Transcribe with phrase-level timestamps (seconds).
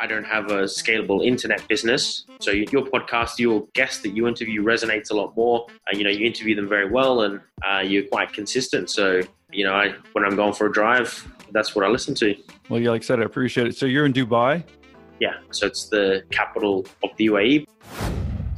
[0.00, 2.24] I don't have a scalable internet business.
[2.40, 5.66] So your podcast, your guest that you interview resonates a lot more.
[5.70, 8.90] Uh, you know, you interview them very well and uh, you're quite consistent.
[8.90, 9.20] So,
[9.52, 12.34] you know, I, when I'm going for a drive, that's what I listen to.
[12.68, 13.76] Well, yeah, like I said, I appreciate it.
[13.76, 14.64] So you're in Dubai?
[15.20, 15.34] Yeah.
[15.50, 17.66] So it's the capital of the UAE.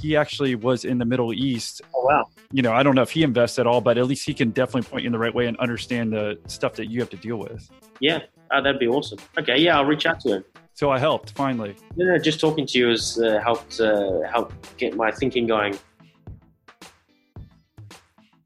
[0.00, 1.82] He actually was in the Middle East.
[1.94, 2.26] Oh, wow.
[2.52, 4.50] You know, I don't know if he invests at all, but at least he can
[4.50, 7.16] definitely point you in the right way and understand the stuff that you have to
[7.16, 7.68] deal with.
[8.00, 8.20] Yeah.
[8.52, 9.18] Oh, that'd be awesome.
[9.38, 9.58] Okay.
[9.58, 9.76] Yeah.
[9.78, 10.44] I'll reach out to him.
[10.76, 11.74] So I helped finally.
[11.96, 15.78] Yeah, just talking to you has uh, helped uh, help get my thinking going.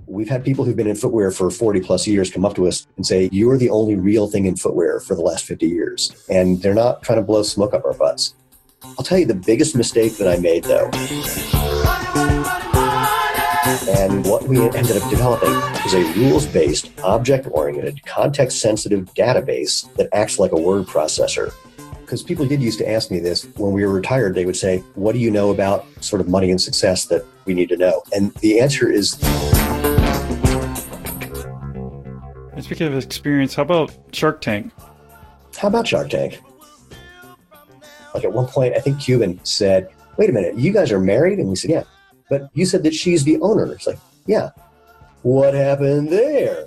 [0.06, 2.87] We've had people who've been in footwear for 40 plus years come up to us
[2.97, 6.25] and say, You're the only real thing in footwear for the last 50 years.
[6.30, 8.37] And they're not trying to blow smoke up our butts.
[8.84, 10.89] I'll tell you the biggest mistake that I made, though.
[13.91, 19.92] And what we ended up developing is a rules based, object oriented, context sensitive database
[19.97, 21.53] that acts like a word processor
[22.10, 24.34] because people did used to ask me this when we were retired.
[24.34, 27.55] They would say, What do you know about sort of money and success that we
[27.55, 28.02] need to know?
[28.12, 29.17] And the answer is.
[32.52, 34.72] And speaking of experience, how about Shark Tank?
[35.56, 36.41] How about Shark Tank?
[38.12, 41.39] Like at one point, I think Cuban said, Wait a minute, you guys are married?
[41.39, 41.84] And we said, Yeah.
[42.28, 43.72] But you said that she's the owner.
[43.72, 44.50] It's like, Yeah.
[45.22, 46.67] What happened there?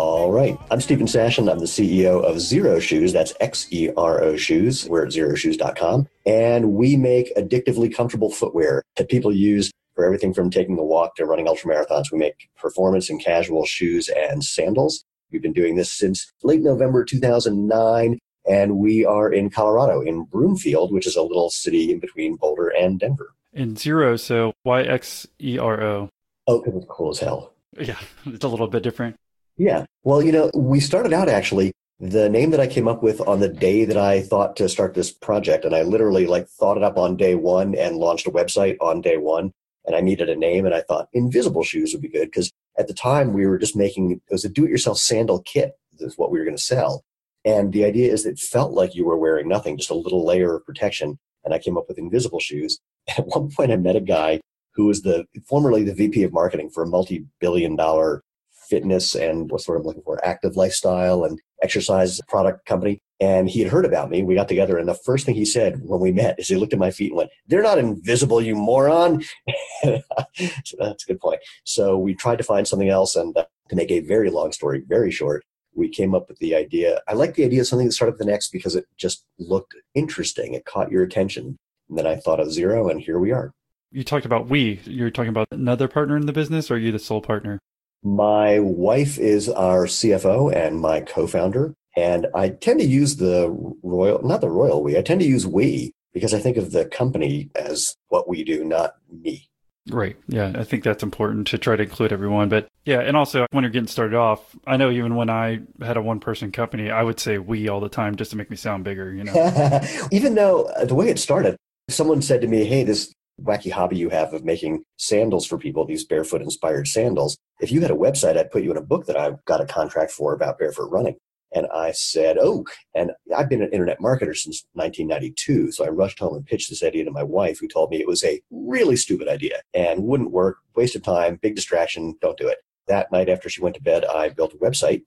[0.00, 0.58] All right.
[0.70, 1.52] I'm Steven Sashen.
[1.52, 3.12] I'm the CEO of Xero Shoes.
[3.12, 4.88] That's X E R O Shoes.
[4.88, 6.08] We're at xeroshoes.com.
[6.24, 11.16] And we make addictively comfortable footwear that people use for everything from taking a walk
[11.16, 12.10] to running ultra marathons.
[12.10, 15.04] We make performance and casual shoes and sandals.
[15.30, 18.18] We've been doing this since late November 2009.
[18.48, 22.68] And we are in Colorado, in Broomfield, which is a little city in between Boulder
[22.68, 23.34] and Denver.
[23.52, 26.08] In zero, so Y X E R O.
[26.46, 27.52] Oh, because it's cool as hell.
[27.78, 29.16] Yeah, it's a little bit different.
[29.56, 29.84] Yeah.
[30.02, 33.40] Well, you know, we started out actually the name that I came up with on
[33.40, 36.82] the day that I thought to start this project, and I literally like thought it
[36.82, 39.52] up on day one and launched a website on day one.
[39.84, 42.86] And I needed a name, and I thought invisible shoes would be good because at
[42.86, 45.72] the time we were just making it was a do-it-yourself sandal kit.
[45.98, 47.04] Is what we were going to sell,
[47.44, 50.56] and the idea is it felt like you were wearing nothing, just a little layer
[50.56, 51.18] of protection.
[51.44, 52.78] And I came up with invisible shoes.
[53.08, 54.40] And at one point, I met a guy
[54.74, 58.22] who was the formerly the VP of marketing for a multi-billion-dollar
[58.70, 63.00] fitness and what sort of looking for active lifestyle and exercise product company.
[63.20, 64.22] And he had heard about me.
[64.22, 66.72] We got together, and the first thing he said when we met is he looked
[66.72, 69.22] at my feet and went, They're not invisible, you moron.
[69.82, 71.40] so that's a good point.
[71.64, 73.16] So we tried to find something else.
[73.16, 75.44] And uh, to make a very long story very short,
[75.74, 77.00] we came up with the idea.
[77.08, 79.74] I like the idea of something that started with the next because it just looked
[79.94, 80.54] interesting.
[80.54, 81.58] It caught your attention.
[81.88, 83.52] And then I thought of zero, and here we are.
[83.92, 84.80] You talked about we.
[84.84, 87.58] You're talking about another partner in the business, or are you the sole partner?
[88.02, 93.50] My wife is our CFO and my co-founder, and I tend to use the
[93.82, 94.96] royal, not the royal we.
[94.96, 98.64] I tend to use we because I think of the company as what we do,
[98.64, 99.50] not me.
[99.88, 100.16] Right.
[100.28, 102.48] Yeah, I think that's important to try to include everyone.
[102.48, 105.96] But yeah, and also when you're getting started off, I know even when I had
[105.96, 108.56] a one person company, I would say we all the time just to make me
[108.56, 109.80] sound bigger, you know.
[110.12, 111.56] even though uh, the way it started,
[111.88, 113.12] someone said to me, Hey, this
[113.42, 117.36] wacky hobby you have of making sandals for people, these barefoot inspired sandals.
[117.60, 119.66] If you had a website, I'd put you in a book that I've got a
[119.66, 121.16] contract for about barefoot running.
[121.52, 122.64] And I said, Oh,
[122.94, 125.72] and I've been an internet marketer since 1992.
[125.72, 128.06] So I rushed home and pitched this idea to my wife, who told me it
[128.06, 132.46] was a really stupid idea and wouldn't work, waste of time, big distraction, don't do
[132.46, 132.58] it.
[132.86, 135.02] That night after she went to bed, I built a website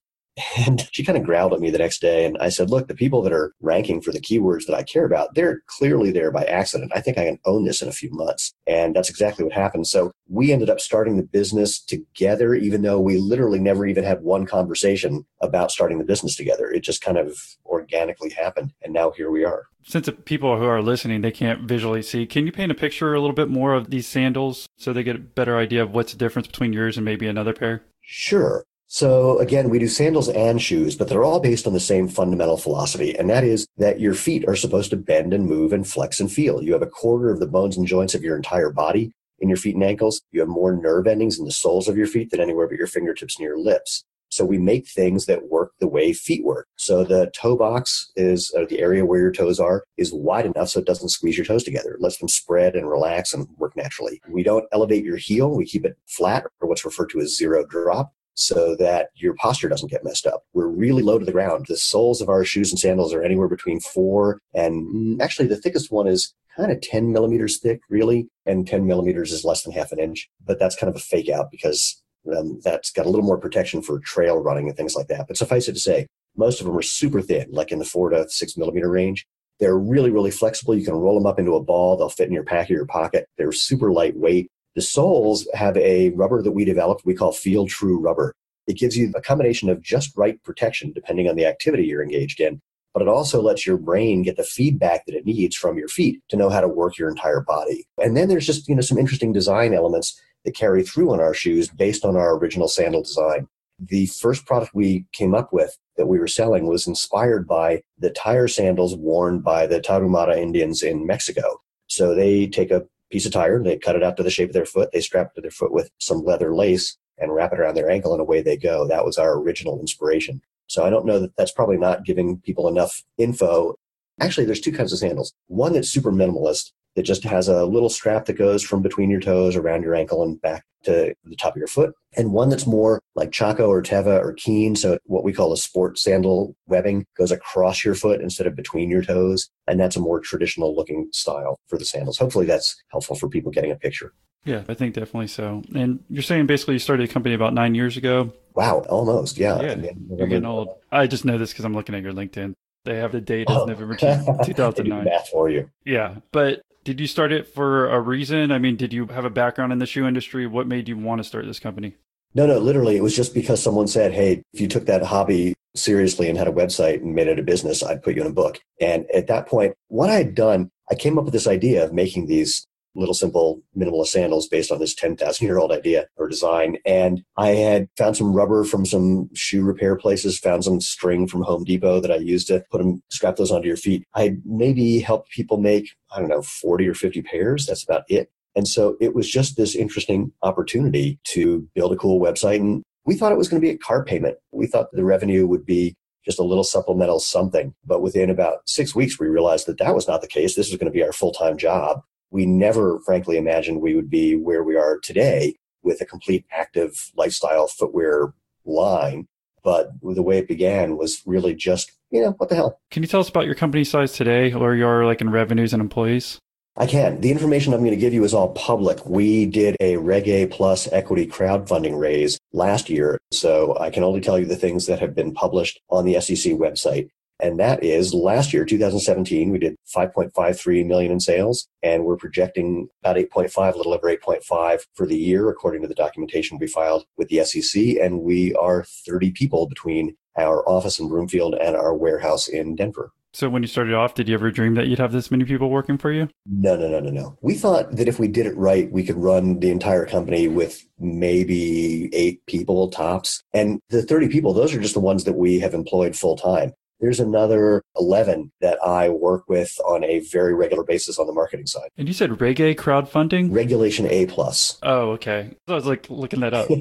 [0.57, 2.25] and she kind of growled at me the next day.
[2.25, 5.05] And I said, Look, the people that are ranking for the keywords that I care
[5.05, 6.91] about, they're clearly there by accident.
[6.95, 8.53] I think I can own this in a few months.
[8.67, 9.87] And that's exactly what happened.
[9.87, 14.21] So we ended up starting the business together, even though we literally never even had
[14.21, 16.69] one conversation about starting the business together.
[16.69, 18.73] It just kind of organically happened.
[18.81, 19.65] And now here we are.
[19.85, 23.13] Since the people who are listening, they can't visually see, can you paint a picture
[23.13, 26.13] a little bit more of these sandals so they get a better idea of what's
[26.13, 27.83] the difference between yours and maybe another pair?
[28.01, 28.63] Sure.
[28.87, 32.57] So again, we do sandals and shoes, but they're all based on the same fundamental
[32.57, 33.17] philosophy.
[33.17, 36.31] And that is that your feet are supposed to bend and move and flex and
[36.31, 36.61] feel.
[36.61, 39.57] You have a quarter of the bones and joints of your entire body in your
[39.57, 40.21] feet and ankles.
[40.31, 42.87] You have more nerve endings in the soles of your feet than anywhere but your
[42.87, 44.03] fingertips and your lips.
[44.29, 46.67] So we make things that work the way feet work.
[46.75, 50.69] So the toe box is uh, the area where your toes are is wide enough
[50.69, 51.93] so it doesn't squeeze your toes together.
[51.93, 54.19] It lets them spread and relax and work naturally.
[54.27, 55.55] We don't elevate your heel.
[55.55, 59.69] We keep it flat or what's referred to as zero drop so that your posture
[59.69, 60.43] doesn't get messed up.
[60.53, 61.65] We're really low to the ground.
[61.67, 65.57] The soles of our shoes and sandals are anywhere between four and mm, actually the
[65.57, 69.73] thickest one is kind of 10 millimeters thick, really, and 10 millimeters is less than
[69.73, 70.29] half an inch.
[70.45, 72.01] But that's kind of a fake out because
[72.35, 75.27] um, that's got a little more protection for trail running and things like that.
[75.27, 78.09] But suffice it to say, Most of them are super thin, like in the four
[78.09, 79.25] to six millimeter range.
[79.59, 80.75] They're really, really flexible.
[80.75, 81.95] You can roll them up into a ball.
[81.95, 83.27] They'll fit in your pack or your pocket.
[83.37, 84.49] They're super lightweight.
[84.75, 88.33] The soles have a rubber that we developed we call FeelTrue rubber.
[88.65, 92.39] It gives you a combination of just right protection depending on the activity you're engaged
[92.39, 92.61] in,
[92.93, 96.21] but it also lets your brain get the feedback that it needs from your feet
[96.29, 97.85] to know how to work your entire body.
[98.01, 101.33] And then there's just, you know, some interesting design elements that carry through on our
[101.33, 103.47] shoes based on our original sandal design.
[103.79, 108.09] The first product we came up with that we were selling was inspired by the
[108.09, 111.61] tire sandals worn by the Tarahumara Indians in Mexico.
[111.87, 114.53] So they take a piece of tire, they cut it out to the shape of
[114.53, 117.59] their foot, they strap it to their foot with some leather lace and wrap it
[117.59, 118.87] around their ankle, and away they go.
[118.87, 120.41] That was our original inspiration.
[120.67, 123.75] So I don't know that that's probably not giving people enough info.
[124.19, 125.33] Actually, there's two kinds of sandals.
[125.47, 129.19] One that's super minimalist, that just has a little strap that goes from between your
[129.19, 132.67] toes around your ankle and back to the top of your foot, and one that's
[132.67, 134.75] more like Chaco or Teva or Keen.
[134.75, 138.89] So what we call a sport sandal webbing goes across your foot instead of between
[138.89, 142.17] your toes, and that's a more traditional looking style for the sandals.
[142.17, 144.13] Hopefully, that's helpful for people getting a picture.
[144.45, 145.63] Yeah, I think definitely so.
[145.73, 148.33] And you're saying basically you started a company about nine years ago.
[148.55, 149.37] Wow, almost.
[149.37, 149.61] Yeah.
[149.61, 150.69] Yeah, you're getting old.
[150.91, 152.53] I just know this because I'm looking at your LinkedIn.
[152.85, 153.65] They have the date as oh.
[153.65, 155.03] November 2009.
[155.05, 155.69] math for you.
[155.85, 158.51] Yeah, but did you start it for a reason?
[158.51, 160.47] I mean, did you have a background in the shoe industry?
[160.47, 161.95] What made you want to start this company?
[162.35, 165.53] No, no, literally, it was just because someone said, Hey, if you took that hobby
[165.75, 168.33] seriously and had a website and made it a business, I'd put you in a
[168.33, 168.59] book.
[168.81, 171.93] And at that point, what I had done, I came up with this idea of
[171.93, 172.65] making these
[172.95, 176.77] little simple minimalist sandals based on this 10,000 year old idea or design.
[176.85, 181.43] And I had found some rubber from some shoe repair places, found some string from
[181.43, 184.05] Home Depot that I used to put them, strap those onto your feet.
[184.15, 187.65] I maybe helped people make, I don't know, 40 or 50 pairs.
[187.65, 188.29] That's about it.
[188.55, 192.57] And so it was just this interesting opportunity to build a cool website.
[192.57, 194.37] And we thought it was going to be a car payment.
[194.51, 197.73] We thought the revenue would be just a little supplemental something.
[197.85, 200.55] But within about six weeks, we realized that that was not the case.
[200.55, 202.01] This was going to be our full time job
[202.33, 207.11] we never, frankly, imagined we would be where we are today with a complete active
[207.15, 208.33] lifestyle footwear
[208.65, 209.27] line.
[209.63, 212.81] But the way it began was really just, you know, what the hell?
[212.91, 215.73] Can you tell us about your company size today, where you are like in revenues
[215.73, 216.39] and employees?
[216.75, 217.21] I can.
[217.21, 219.05] The information I'm going to give you is all public.
[219.05, 223.19] We did a Reg A plus equity crowdfunding raise last year.
[223.31, 226.53] So I can only tell you the things that have been published on the SEC
[226.53, 227.09] website.
[227.39, 232.87] And that is last year, 2017, we did 5.53 million in sales, and we're projecting
[233.03, 237.05] about 8.5, a little over 8.5 for the year, according to the documentation we filed
[237.17, 237.97] with the SEC.
[238.01, 243.11] And we are 30 people between our office in Broomfield and our warehouse in Denver.
[243.35, 245.71] So when you started off, did you ever dream that you'd have this many people
[245.71, 246.29] working for you?
[246.45, 247.37] No, no, no, no, no.
[247.41, 250.85] We thought that if we did it right, we could run the entire company with
[250.99, 253.41] maybe eight people tops.
[253.51, 256.73] And the 30 people, those are just the ones that we have employed full time.
[257.03, 261.67] There's another 11 that I work with on a very regular basis on the marketing
[261.67, 261.89] side.
[261.97, 263.53] And you said Reg A crowdfunding?
[263.53, 264.79] Regulation A plus.
[264.83, 265.53] Oh, okay.
[265.67, 266.67] I was like looking that up.
[266.69, 266.77] yeah,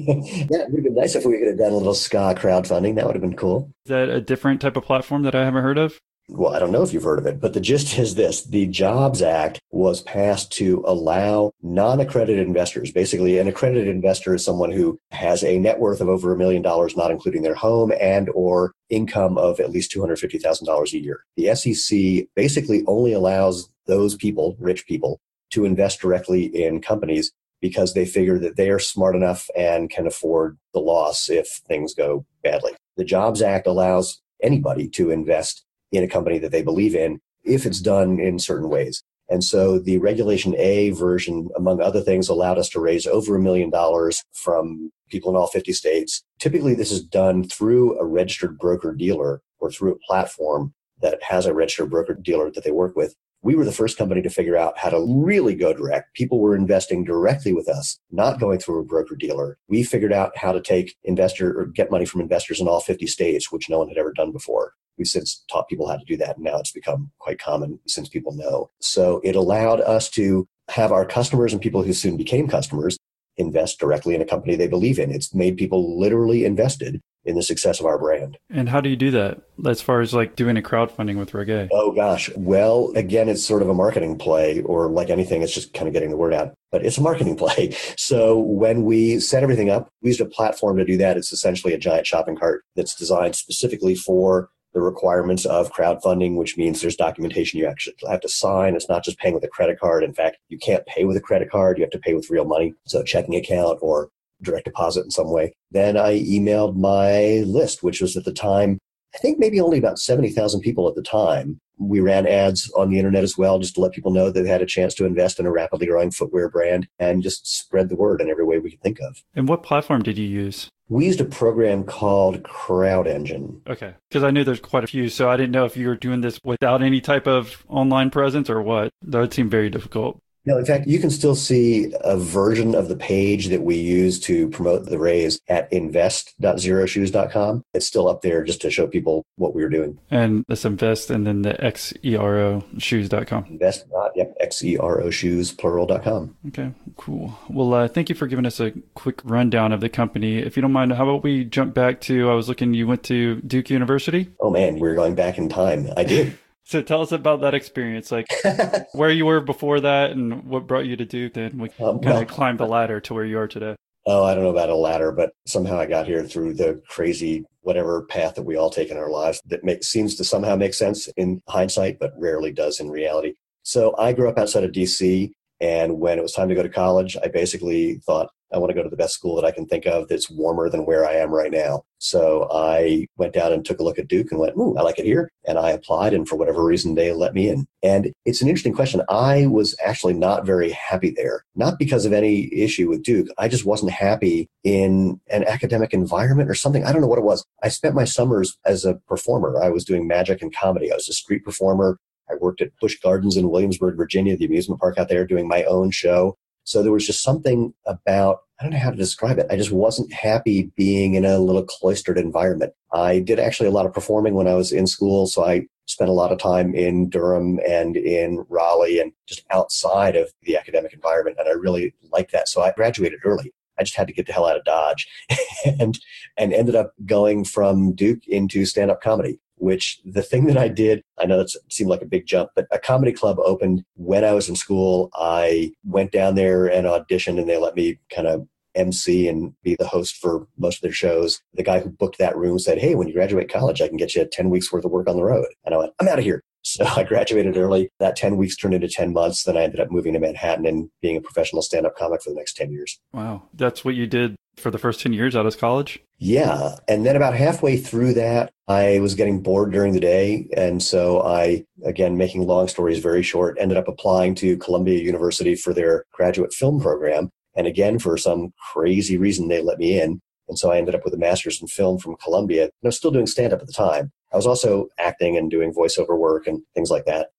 [0.69, 2.95] would have been nice if we could have done a little SCA crowdfunding.
[2.95, 3.69] That would have been cool.
[3.85, 5.99] Is that a different type of platform that I haven't heard of?
[6.29, 8.43] Well, I don't know if you've heard of it, but the gist is this.
[8.43, 14.71] The Jobs Act was passed to allow non-accredited investors, basically an accredited investor is someone
[14.71, 18.29] who has a net worth of over a million dollars, not including their home and
[18.33, 21.25] or income of at least $250,000 a year.
[21.35, 25.19] The SEC basically only allows those people, rich people,
[25.51, 30.07] to invest directly in companies because they figure that they are smart enough and can
[30.07, 32.73] afford the loss if things go badly.
[32.97, 37.65] The Jobs Act allows anybody to invest in a company that they believe in if
[37.65, 39.03] it's done in certain ways.
[39.29, 43.41] And so the Regulation A version, among other things, allowed us to raise over a
[43.41, 46.23] million dollars from people in all 50 states.
[46.39, 51.45] Typically, this is done through a registered broker dealer or through a platform that has
[51.45, 53.15] a registered broker dealer that they work with.
[53.41, 56.15] We were the first company to figure out how to really go direct.
[56.15, 59.57] People were investing directly with us, not going through a broker dealer.
[59.67, 63.05] We figured out how to take investor or get money from investors in all 50
[63.07, 64.73] states, which no one had ever done before.
[64.97, 66.35] We've since taught people how to do that.
[66.35, 68.69] And now it's become quite common since people know.
[68.81, 72.97] So it allowed us to have our customers and people who soon became customers
[73.37, 75.11] invest directly in a company they believe in.
[75.11, 78.37] It's made people literally invested in the success of our brand.
[78.49, 81.49] And how do you do that as far as like doing a crowdfunding with Reg
[81.49, 81.69] A?
[81.71, 82.29] Oh gosh.
[82.35, 85.93] Well, again, it's sort of a marketing play or like anything, it's just kind of
[85.93, 87.75] getting the word out, but it's a marketing play.
[87.97, 91.17] So when we set everything up, we used a platform to do that.
[91.17, 96.57] It's essentially a giant shopping cart that's designed specifically for the requirements of crowdfunding, which
[96.57, 98.75] means there's documentation you actually have to sign.
[98.75, 100.03] It's not just paying with a credit card.
[100.03, 101.77] In fact, you can't pay with a credit card.
[101.77, 102.73] You have to pay with real money.
[102.87, 104.09] So checking account or
[104.41, 105.53] direct deposit in some way.
[105.71, 108.79] Then I emailed my list, which was at the time
[109.13, 111.59] I think maybe only about 70,000 people at the time.
[111.77, 114.49] We ran ads on the internet as well, just to let people know that they
[114.49, 117.95] had a chance to invest in a rapidly growing footwear brand and just spread the
[117.95, 119.23] word in every way we could think of.
[119.35, 120.69] And what platform did you use?
[120.89, 123.67] We used a program called CrowdEngine.
[123.67, 123.95] Okay.
[124.09, 125.09] Because I knew there's quite a few.
[125.09, 128.49] So I didn't know if you were doing this without any type of online presence
[128.49, 128.91] or what.
[129.01, 130.21] That would seem very difficult.
[130.45, 134.19] No, in fact, you can still see a version of the page that we use
[134.21, 137.63] to promote the raise at invest.xeroshoes.com.
[137.73, 139.97] It's still up there just to show people what we were doing.
[140.11, 143.45] And this invest and then the xero shoes.com.
[143.49, 143.85] Invest,
[144.15, 146.35] yep, xero shoes, plural.com.
[146.49, 147.39] Okay, cool.
[147.49, 150.39] Well, uh, thank you for giving us a quick rundown of the company.
[150.39, 153.03] If you don't mind, how about we jump back to, I was looking, you went
[153.03, 154.29] to Duke University?
[154.41, 155.89] Oh man, we're going back in time.
[155.95, 156.37] I did.
[156.65, 158.27] So tell us about that experience, like
[158.93, 161.33] where you were before that, and what brought you to Duke.
[161.33, 163.75] Then we um, kind well, of climbed the ladder to where you are today.
[164.05, 167.45] Oh, I don't know about a ladder, but somehow I got here through the crazy
[167.61, 170.73] whatever path that we all take in our lives that makes seems to somehow make
[170.73, 173.33] sense in hindsight, but rarely does in reality.
[173.63, 176.69] So I grew up outside of DC, and when it was time to go to
[176.69, 179.65] college, I basically thought I want to go to the best school that I can
[179.65, 181.83] think of that's warmer than where I am right now.
[181.97, 184.99] So I went down and took a look at Duke and went, ooh, I like
[184.99, 185.31] it here.
[185.47, 187.65] And I applied, and for whatever reason, they let me in.
[187.81, 189.01] And it's an interesting question.
[189.09, 193.27] I was actually not very happy there, not because of any issue with Duke.
[193.37, 196.83] I just wasn't happy in an academic environment or something.
[196.83, 197.45] I don't know what it was.
[197.63, 199.61] I spent my summers as a performer.
[199.63, 200.91] I was doing magic and comedy.
[200.91, 201.97] I was a street performer.
[202.29, 205.63] I worked at Busch Gardens in Williamsburg, Virginia, the amusement park out there, doing my
[205.63, 206.37] own show.
[206.63, 209.47] So there was just something about, I don't know how to describe it.
[209.49, 212.73] I just wasn't happy being in a little cloistered environment.
[212.91, 215.27] I did actually a lot of performing when I was in school.
[215.27, 220.15] So I spent a lot of time in Durham and in Raleigh and just outside
[220.15, 221.37] of the academic environment.
[221.39, 222.47] And I really liked that.
[222.47, 223.53] So I graduated early.
[223.77, 225.07] I just had to get the hell out of Dodge
[225.79, 225.99] and,
[226.37, 230.67] and ended up going from Duke into stand up comedy which the thing that I
[230.67, 234.25] did, I know that seemed like a big jump, but a comedy club opened when
[234.25, 235.09] I was in school.
[235.13, 239.75] I went down there and auditioned, and they let me kind of MC and be
[239.75, 241.39] the host for most of their shows.
[241.53, 244.15] The guy who booked that room said, Hey, when you graduate college, I can get
[244.15, 245.47] you 10 weeks worth of work on the road.
[245.65, 246.43] And I went, I'm out of here.
[246.63, 247.89] So I graduated early.
[247.99, 249.43] That 10 weeks turned into 10 months.
[249.43, 252.31] Then I ended up moving to Manhattan and being a professional stand up comic for
[252.31, 252.99] the next 10 years.
[253.13, 253.43] Wow.
[253.53, 256.01] That's what you did for the first 10 years out of college?
[256.17, 256.75] Yeah.
[256.87, 260.47] And then about halfway through that, I was getting bored during the day.
[260.55, 265.55] And so I, again, making long stories very short, ended up applying to Columbia University
[265.55, 267.29] for their graduate film program.
[267.55, 270.21] And again, for some crazy reason, they let me in.
[270.47, 272.63] And so I ended up with a master's in film from Columbia.
[272.63, 274.11] And I was still doing stand up at the time.
[274.31, 277.29] I was also acting and doing voiceover work and things like that.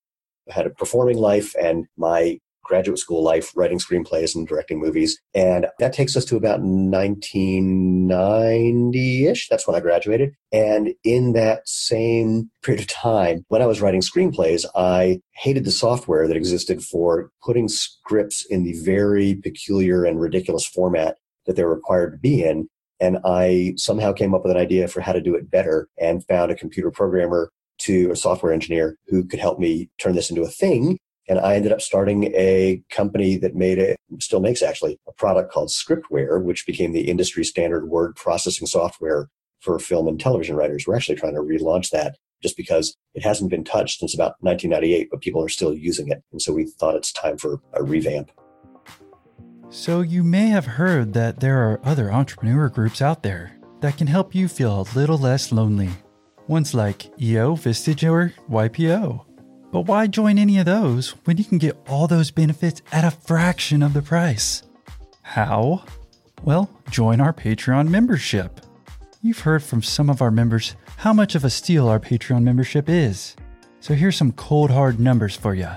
[0.49, 5.21] I had a performing life, and my graduate school life, writing screenplays and directing movies.
[5.35, 9.49] And that takes us to about 1990 ish.
[9.49, 10.35] That's when I graduated.
[10.53, 15.71] And in that same period of time, when I was writing screenplays, I hated the
[15.71, 21.69] software that existed for putting scripts in the very peculiar and ridiculous format that they're
[21.69, 22.69] required to be in.
[23.01, 26.25] And I somehow came up with an idea for how to do it better and
[26.27, 30.43] found a computer programmer to a software engineer who could help me turn this into
[30.43, 34.99] a thing and I ended up starting a company that made it, still makes actually,
[35.09, 39.29] a product called Scriptware, which became the industry standard word processing software
[39.61, 40.85] for film and television writers.
[40.87, 45.09] We're actually trying to relaunch that just because it hasn't been touched since about 1998,
[45.11, 46.23] but people are still using it.
[46.31, 48.31] And so we thought it's time for a revamp.
[49.71, 54.07] So you may have heard that there are other entrepreneur groups out there that can
[54.07, 55.91] help you feel a little less lonely.
[56.47, 59.25] Ones like EO, Vistage, or YPO.
[59.75, 63.11] But why join any of those when you can get all those benefits at a
[63.11, 64.63] fraction of the price?
[65.23, 65.83] How?
[66.45, 68.61] Well, join our Patreon membership.
[69.21, 72.89] You've heard from some of our members how much of a steal our Patreon membership
[72.89, 73.35] is.
[73.81, 75.71] So here's some cold hard numbers for you.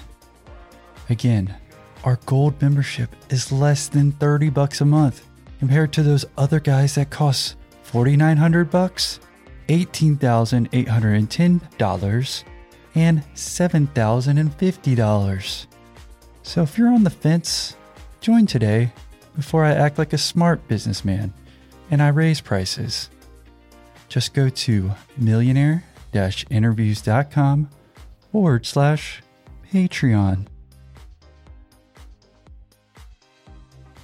[1.10, 1.56] Again,
[2.04, 5.26] our gold membership is less than 30 bucks a month
[5.60, 9.22] compared to those other guys that cost 4900 bucks,
[9.70, 12.44] $18,810,
[12.96, 15.66] and $7,050.
[16.44, 17.76] So if you're on the fence,
[18.22, 18.94] join today
[19.36, 21.34] before I act like a smart businessman
[21.90, 23.10] and I raise prices.
[24.10, 25.86] Just go to millionaire
[26.50, 27.70] interviews.com
[28.32, 29.22] forward slash
[29.72, 30.48] Patreon.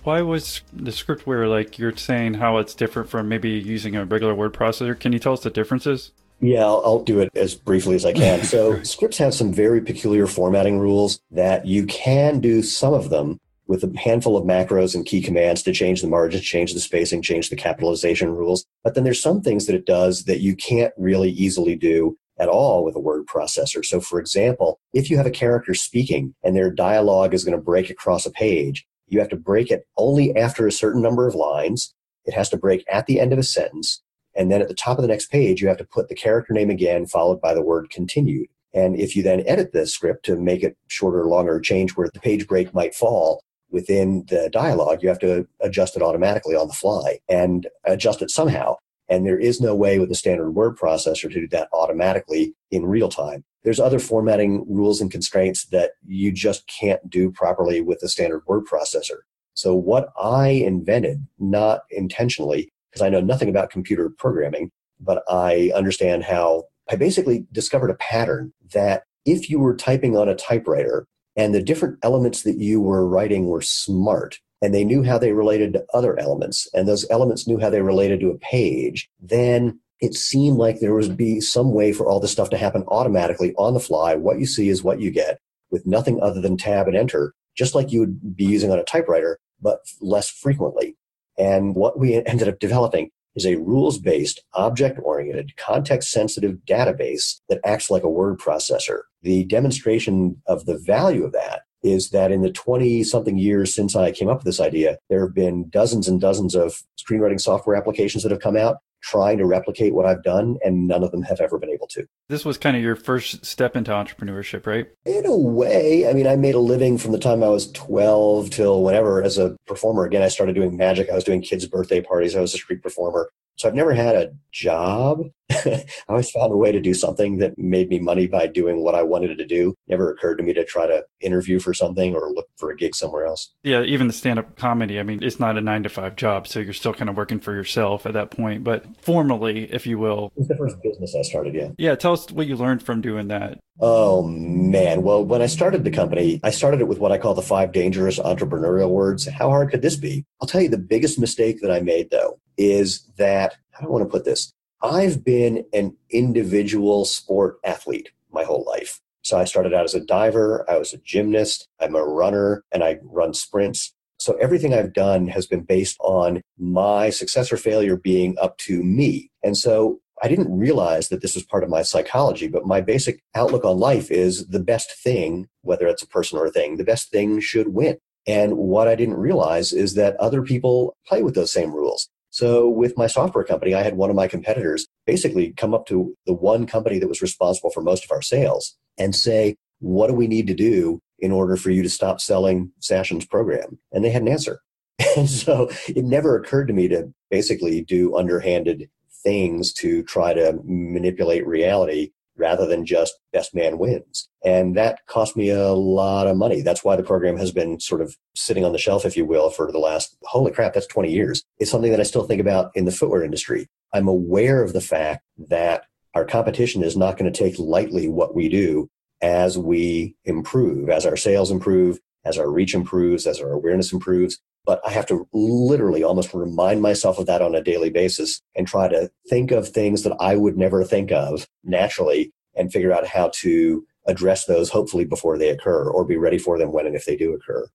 [0.03, 4.33] Why was the scriptware like you're saying how it's different from maybe using a regular
[4.33, 4.99] word processor?
[4.99, 6.11] Can you tell us the differences?
[6.41, 8.43] Yeah, I'll, I'll do it as briefly as I can.
[8.43, 13.39] So, scripts have some very peculiar formatting rules that you can do some of them
[13.67, 17.21] with a handful of macros and key commands to change the margins, change the spacing,
[17.21, 18.65] change the capitalization rules.
[18.83, 22.49] But then there's some things that it does that you can't really easily do at
[22.49, 23.85] all with a word processor.
[23.85, 27.63] So, for example, if you have a character speaking and their dialogue is going to
[27.63, 31.35] break across a page, you have to break it only after a certain number of
[31.35, 31.93] lines.
[32.25, 34.01] It has to break at the end of a sentence.
[34.39, 36.53] And then at the top of the next page, you have to put the character
[36.53, 38.47] name again, followed by the word continued.
[38.73, 42.21] And if you then edit the script to make it shorter, longer, change where the
[42.21, 46.73] page break might fall within the dialogue, you have to adjust it automatically on the
[46.73, 48.77] fly and adjust it somehow.
[49.09, 52.85] And there is no way with a standard word processor to do that automatically in
[52.85, 53.43] real time.
[53.65, 58.43] There's other formatting rules and constraints that you just can't do properly with a standard
[58.47, 59.17] word processor.
[59.53, 65.71] So what I invented, not intentionally, because I know nothing about computer programming, but I
[65.75, 71.05] understand how I basically discovered a pattern that if you were typing on a typewriter
[71.35, 75.31] and the different elements that you were writing were smart and they knew how they
[75.31, 79.79] related to other elements and those elements knew how they related to a page, then
[80.01, 83.53] it seemed like there would be some way for all this stuff to happen automatically
[83.57, 84.15] on the fly.
[84.15, 85.39] What you see is what you get
[85.71, 88.83] with nothing other than tab and enter, just like you would be using on a
[88.83, 90.95] typewriter, but less frequently.
[91.39, 97.39] And what we ended up developing is a rules based, object oriented, context sensitive database
[97.47, 99.01] that acts like a word processor.
[99.23, 103.95] The demonstration of the value of that is that in the 20 something years since
[103.95, 107.77] I came up with this idea, there have been dozens and dozens of screenwriting software
[107.77, 111.23] applications that have come out trying to replicate what I've done, and none of them
[111.23, 112.05] have ever been able to.
[112.27, 114.87] This was kind of your first step into entrepreneurship, right?
[115.05, 116.07] In a way.
[116.07, 119.37] I mean, I made a living from the time I was 12 till whenever as
[119.37, 120.05] a performer.
[120.05, 121.09] Again, I started doing magic.
[121.09, 122.35] I was doing kids' birthday parties.
[122.35, 123.29] I was a street performer.
[123.59, 125.21] So I've never had a job.
[125.51, 128.95] I always found a way to do something that made me money by doing what
[128.95, 129.75] I wanted to do.
[129.89, 132.95] Never occurred to me to try to interview for something or look for a gig
[132.95, 133.51] somewhere else.
[133.63, 136.47] Yeah, even the stand up comedy, I mean, it's not a nine to five job.
[136.47, 139.99] So you're still kind of working for yourself at that point, but formally, if you
[139.99, 140.31] will.
[140.37, 141.71] It was the first business I started, yeah.
[141.77, 143.59] Yeah, tell us what you learned from doing that.
[143.81, 145.03] Oh, man.
[145.03, 147.71] Well, when I started the company, I started it with what I call the five
[147.71, 149.25] dangerous entrepreneurial words.
[149.25, 150.25] How hard could this be?
[150.41, 154.09] I'll tell you the biggest mistake that I made, though, is that, I want to
[154.09, 154.51] put this?
[154.81, 159.01] I've been an individual sport athlete my whole life.
[159.21, 162.83] So I started out as a diver, I was a gymnast, I'm a runner, and
[162.83, 163.93] I run sprints.
[164.19, 168.83] So everything I've done has been based on my success or failure being up to
[168.83, 169.31] me.
[169.43, 173.21] And so I didn't realize that this was part of my psychology, but my basic
[173.35, 176.83] outlook on life is the best thing, whether it's a person or a thing, the
[176.83, 177.97] best thing should win.
[178.27, 182.09] And what I didn't realize is that other people play with those same rules.
[182.39, 186.15] So with my software company, I had one of my competitors basically come up to
[186.25, 190.13] the one company that was responsible for most of our sales and say, what do
[190.13, 193.77] we need to do in order for you to stop selling Sashen's program?
[193.91, 194.61] And they had an answer.
[195.17, 198.89] And so it never occurred to me to basically do underhanded
[199.23, 204.29] things to try to manipulate reality rather than just best man wins.
[204.43, 206.61] And that cost me a lot of money.
[206.61, 209.49] That's why the program has been sort of sitting on the shelf, if you will,
[209.49, 211.43] for the last, holy crap, that's 20 years.
[211.59, 213.67] It's something that I still think about in the footwear industry.
[213.93, 215.83] I'm aware of the fact that
[216.15, 218.89] our competition is not going to take lightly what we do
[219.21, 224.39] as we improve, as our sales improve, as our reach improves, as our awareness improves.
[224.65, 228.67] But I have to literally almost remind myself of that on a daily basis and
[228.67, 233.07] try to think of things that I would never think of naturally and figure out
[233.07, 236.95] how to address those hopefully before they occur or be ready for them when and
[236.95, 237.67] if they do occur.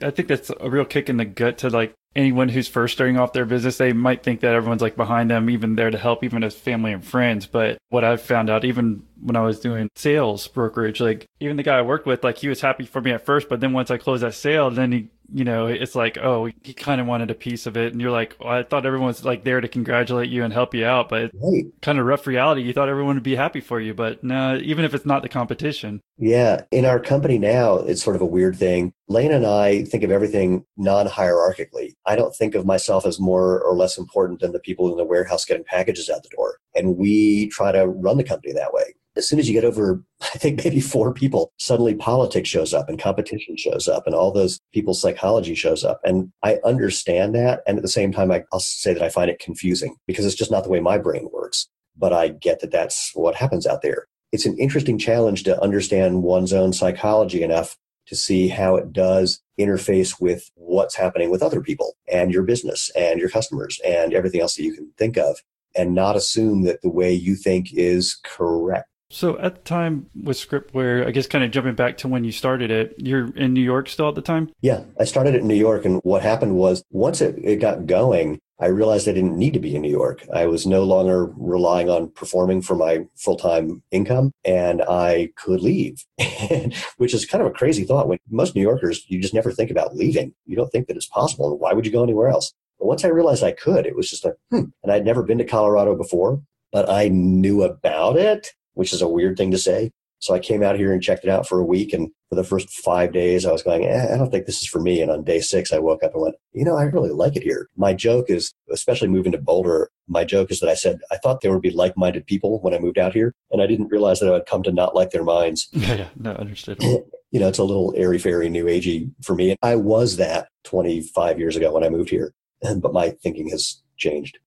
[0.00, 3.18] I think that's a real kick in the gut to like anyone who's first starting
[3.18, 3.78] off their business.
[3.78, 6.92] They might think that everyone's like behind them, even there to help, even as family
[6.92, 7.46] and friends.
[7.46, 11.62] But what I've found out, even when I was doing sales brokerage, like even the
[11.62, 13.90] guy I worked with, like he was happy for me at first, but then once
[13.90, 17.30] I closed that sale, then he you know, it's like, oh, he kind of wanted
[17.30, 17.92] a piece of it.
[17.92, 20.74] And you're like, well, I thought everyone was like there to congratulate you and help
[20.74, 21.08] you out.
[21.08, 21.64] But right.
[21.82, 22.62] kind of rough reality.
[22.62, 23.92] You thought everyone would be happy for you.
[23.92, 26.00] But no, even if it's not the competition.
[26.16, 26.62] Yeah.
[26.70, 28.92] In our company now, it's sort of a weird thing.
[29.08, 31.94] Lena and I think of everything non hierarchically.
[32.06, 35.04] I don't think of myself as more or less important than the people in the
[35.04, 36.58] warehouse getting packages out the door.
[36.74, 40.02] And we try to run the company that way as soon as you get over,
[40.22, 44.32] I think maybe four people, suddenly politics shows up and competition shows up and all
[44.32, 46.00] those people's psychology shows up.
[46.04, 47.62] And I understand that.
[47.66, 50.34] And at the same time, I, I'll say that I find it confusing because it's
[50.34, 51.68] just not the way my brain works.
[51.98, 54.06] but I get that that's what happens out there.
[54.30, 57.76] It's an interesting challenge to understand one's own psychology enough
[58.06, 62.90] to see how it does interface with what's happening with other people and your business
[62.96, 65.36] and your customers and everything else that you can think of
[65.76, 68.88] and not assume that the way you think is correct.
[69.10, 72.32] So at the time with Scriptware, I guess kind of jumping back to when you
[72.32, 74.50] started it, you're in New York still at the time?
[74.60, 75.86] Yeah, I started it in New York.
[75.86, 79.60] And what happened was once it, it got going, I realized I didn't need to
[79.60, 80.26] be in New York.
[80.34, 85.62] I was no longer relying on performing for my full time income and I could
[85.62, 86.04] leave,
[86.98, 88.08] which is kind of a crazy thought.
[88.08, 90.34] When most New Yorkers, you just never think about leaving.
[90.44, 91.56] You don't think that it's possible.
[91.56, 92.52] Why would you go anywhere else?
[92.78, 94.64] But once I realized I could, it was just like, hmm.
[94.82, 96.42] And I'd never been to Colorado before,
[96.72, 99.90] but I knew about it, which is a weird thing to say.
[100.20, 101.92] So I came out here and checked it out for a week.
[101.92, 104.68] And for the first five days, I was going, eh, I don't think this is
[104.68, 105.02] for me.
[105.02, 107.42] And on day six, I woke up and went, you know, I really like it
[107.42, 107.68] here.
[107.76, 111.40] My joke is, especially moving to Boulder, my joke is that I said, I thought
[111.40, 113.34] there would be like minded people when I moved out here.
[113.50, 115.68] And I didn't realize that I would come to not like their minds.
[115.78, 116.80] Yeah, yeah no, understood.
[116.82, 119.56] you know, it's a little airy fairy, new agey for me.
[119.60, 124.38] I was that 25 years ago when I moved here, but my thinking has changed.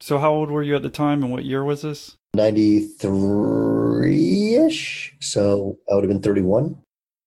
[0.00, 2.16] So, how old were you at the time and what year was this?
[2.34, 5.14] 93 ish.
[5.20, 6.76] So, I would have been 31.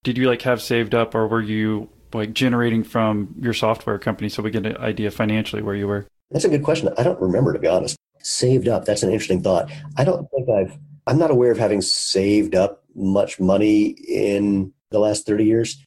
[0.02, 4.28] Did you like have saved up or were you like generating from your software company
[4.28, 6.06] so we get an idea financially where you were?
[6.30, 6.90] That's a good question.
[6.96, 7.96] I don't remember, to be honest.
[8.20, 8.84] Saved up.
[8.84, 9.70] That's an interesting thought.
[9.96, 14.98] I don't think I've, I'm not aware of having saved up much money in the
[14.98, 15.84] last 30 years.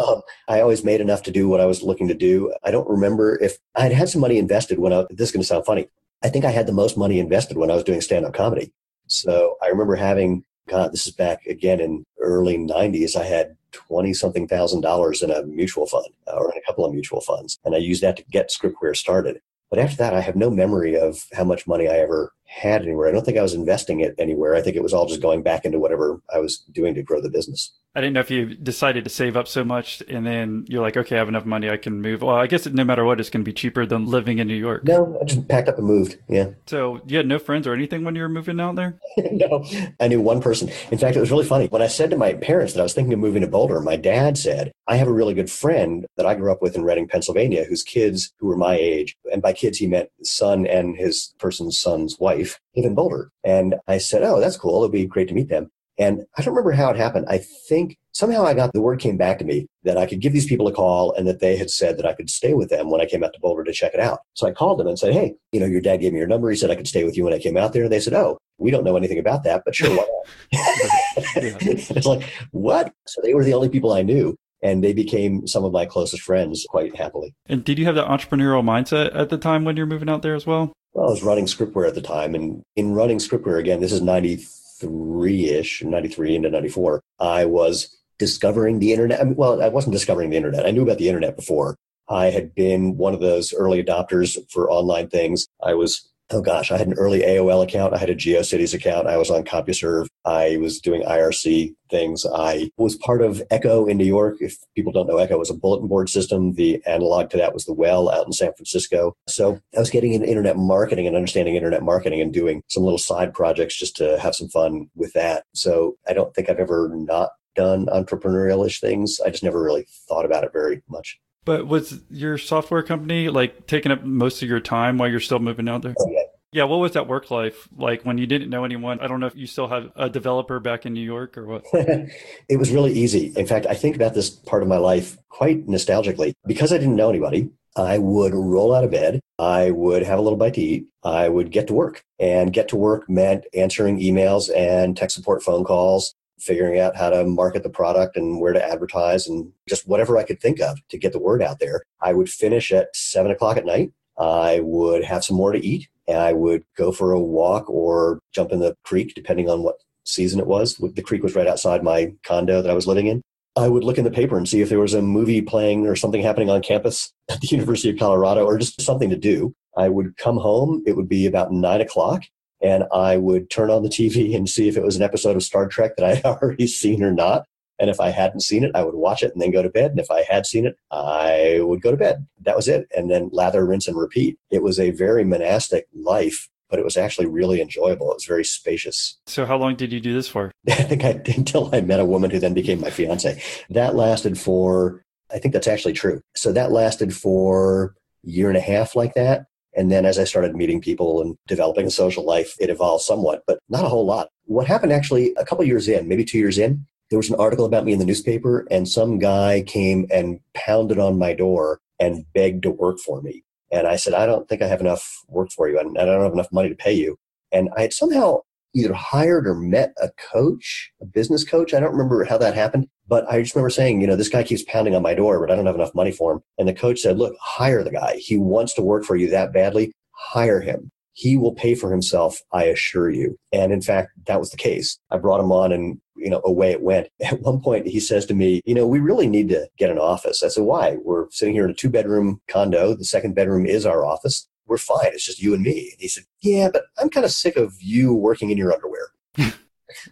[0.00, 2.54] Um, I always made enough to do what I was looking to do.
[2.64, 5.46] I don't remember if I'd had some money invested when I, this is going to
[5.46, 5.88] sound funny.
[6.26, 8.72] I think I had the most money invested when I was doing stand up comedy.
[9.06, 13.14] So I remember having, God, this is back again in early 90s.
[13.14, 16.84] I had 20 something thousand dollars in a mutual fund uh, or in a couple
[16.84, 17.60] of mutual funds.
[17.64, 19.40] And I used that to get Scriptware started.
[19.70, 23.08] But after that, I have no memory of how much money I ever had anywhere.
[23.08, 24.54] I don't think I was investing it anywhere.
[24.54, 27.20] I think it was all just going back into whatever I was doing to grow
[27.20, 27.72] the business.
[27.96, 30.98] I didn't know if you decided to save up so much and then you're like,
[30.98, 32.20] okay, I have enough money, I can move.
[32.20, 34.54] Well, I guess no matter what, it's going to be cheaper than living in New
[34.54, 34.84] York.
[34.84, 36.18] No, I just packed up and moved.
[36.28, 36.50] Yeah.
[36.66, 39.00] So you had no friends or anything when you were moving out there?
[39.16, 39.64] no,
[39.98, 40.68] I knew one person.
[40.90, 41.68] In fact, it was really funny.
[41.68, 43.96] When I said to my parents that I was thinking of moving to Boulder, my
[43.96, 47.08] dad said, I have a really good friend that I grew up with in Reading,
[47.08, 51.34] Pennsylvania, whose kids who were my age, and by kids, he meant son and his
[51.38, 53.30] person's son's wife, live in Boulder.
[53.44, 54.82] And I said, Oh, that's cool.
[54.82, 55.70] It'd be great to meet them.
[55.98, 57.26] And I don't remember how it happened.
[57.28, 60.32] I think somehow I got the word came back to me that I could give
[60.32, 62.90] these people a call and that they had said that I could stay with them
[62.90, 64.20] when I came out to Boulder to check it out.
[64.34, 66.50] So I called them and said, Hey, you know, your dad gave me your number.
[66.50, 67.84] He said I could stay with you when I came out there.
[67.84, 70.26] And they said, Oh, we don't know anything about that, but sure, why not?
[71.36, 72.92] it's like, what?
[73.06, 74.36] So they were the only people I knew.
[74.62, 77.34] And they became some of my closest friends quite happily.
[77.46, 80.34] And did you have that entrepreneurial mindset at the time when you're moving out there
[80.34, 80.72] as well?
[80.96, 82.34] Well, I was running Scriptware at the time.
[82.34, 87.96] And in running Scriptware, again, this is 93 93 ish, 93 into 94, I was
[88.18, 89.20] discovering the internet.
[89.20, 90.66] I mean, well, I wasn't discovering the internet.
[90.66, 91.76] I knew about the internet before.
[92.08, 95.46] I had been one of those early adopters for online things.
[95.62, 97.94] I was oh gosh, I had an early AOL account.
[97.94, 99.06] I had a GeoCities account.
[99.06, 100.08] I was on CompuServe.
[100.24, 102.26] I was doing IRC things.
[102.34, 104.36] I was part of Echo in New York.
[104.40, 106.54] If people don't know, Echo was a bulletin board system.
[106.54, 109.14] The analog to that was the Well out in San Francisco.
[109.28, 112.98] So I was getting into internet marketing and understanding internet marketing and doing some little
[112.98, 115.44] side projects just to have some fun with that.
[115.54, 119.18] So I don't think I've ever not done entrepreneurial-ish things.
[119.24, 121.18] I just never really thought about it very much.
[121.46, 125.38] But was your software company like taking up most of your time while you're still
[125.38, 125.94] moving out there?
[125.98, 126.22] Oh, yeah.
[126.52, 128.98] Yeah, what was that work life like when you didn't know anyone?
[129.00, 131.64] I don't know if you still have a developer back in New York or what.
[131.72, 133.32] it was really easy.
[133.36, 136.32] In fact, I think about this part of my life quite nostalgically.
[136.46, 139.20] Because I didn't know anybody, I would roll out of bed.
[139.38, 140.86] I would have a little bite to eat.
[141.04, 142.02] I would get to work.
[142.18, 147.10] And get to work meant answering emails and tech support phone calls figuring out how
[147.10, 150.78] to market the product and where to advertise and just whatever I could think of
[150.88, 151.82] to get the word out there.
[152.00, 153.92] I would finish at seven o'clock at night.
[154.18, 158.20] I would have some more to eat and I would go for a walk or
[158.32, 160.76] jump in the creek, depending on what season it was.
[160.76, 163.22] The creek was right outside my condo that I was living in.
[163.56, 165.96] I would look in the paper and see if there was a movie playing or
[165.96, 169.54] something happening on campus at the University of Colorado or just something to do.
[169.76, 170.82] I would come home.
[170.86, 172.22] It would be about nine o'clock
[172.62, 175.42] and I would turn on the TV and see if it was an episode of
[175.42, 177.46] Star Trek that I had already seen or not.
[177.78, 179.90] And if I hadn't seen it, I would watch it and then go to bed.
[179.90, 182.26] And if I had seen it, I would go to bed.
[182.40, 182.86] That was it.
[182.96, 184.38] And then lather, rinse, and repeat.
[184.50, 188.10] It was a very monastic life, but it was actually really enjoyable.
[188.10, 189.18] It was very spacious.
[189.26, 190.50] So, how long did you do this for?
[190.68, 193.42] I think I until I met a woman who then became my fiance.
[193.68, 196.22] That lasted for, I think that's actually true.
[196.34, 197.94] So that lasted for
[198.26, 199.46] a year and a half like that.
[199.76, 203.42] And then as I started meeting people and developing a social life, it evolved somewhat,
[203.46, 204.28] but not a whole lot.
[204.46, 207.66] What happened actually a couple years in, maybe two years in, there was an article
[207.66, 212.24] about me in the newspaper and some guy came and pounded on my door and
[212.34, 213.44] begged to work for me.
[213.70, 216.22] And I said, I don't think I have enough work for you and I don't
[216.22, 217.16] have enough money to pay you.
[217.52, 218.40] And I had somehow
[218.74, 221.72] either hired or met a coach, a business coach.
[221.72, 224.42] I don't remember how that happened, but I just remember saying, you know, this guy
[224.42, 226.42] keeps pounding on my door, but I don't have enough money for him.
[226.58, 228.16] And the coach said, look, hire the guy.
[228.18, 229.92] He wants to work for you that badly.
[230.12, 230.90] Hire him.
[231.12, 233.38] He will pay for himself, I assure you.
[233.52, 234.98] And in fact, that was the case.
[235.10, 237.08] I brought him on and you know, away it went.
[237.24, 239.98] At one point, he says to me, you know, we really need to get an
[239.98, 240.42] office.
[240.42, 240.96] I said, why?
[241.02, 242.94] We're sitting here in a two bedroom condo.
[242.94, 245.06] The second bedroom is our office we're fine.
[245.06, 245.90] It's just you and me.
[245.92, 249.08] And he said, yeah, but I'm kind of sick of you working in your underwear.
[249.38, 249.54] right.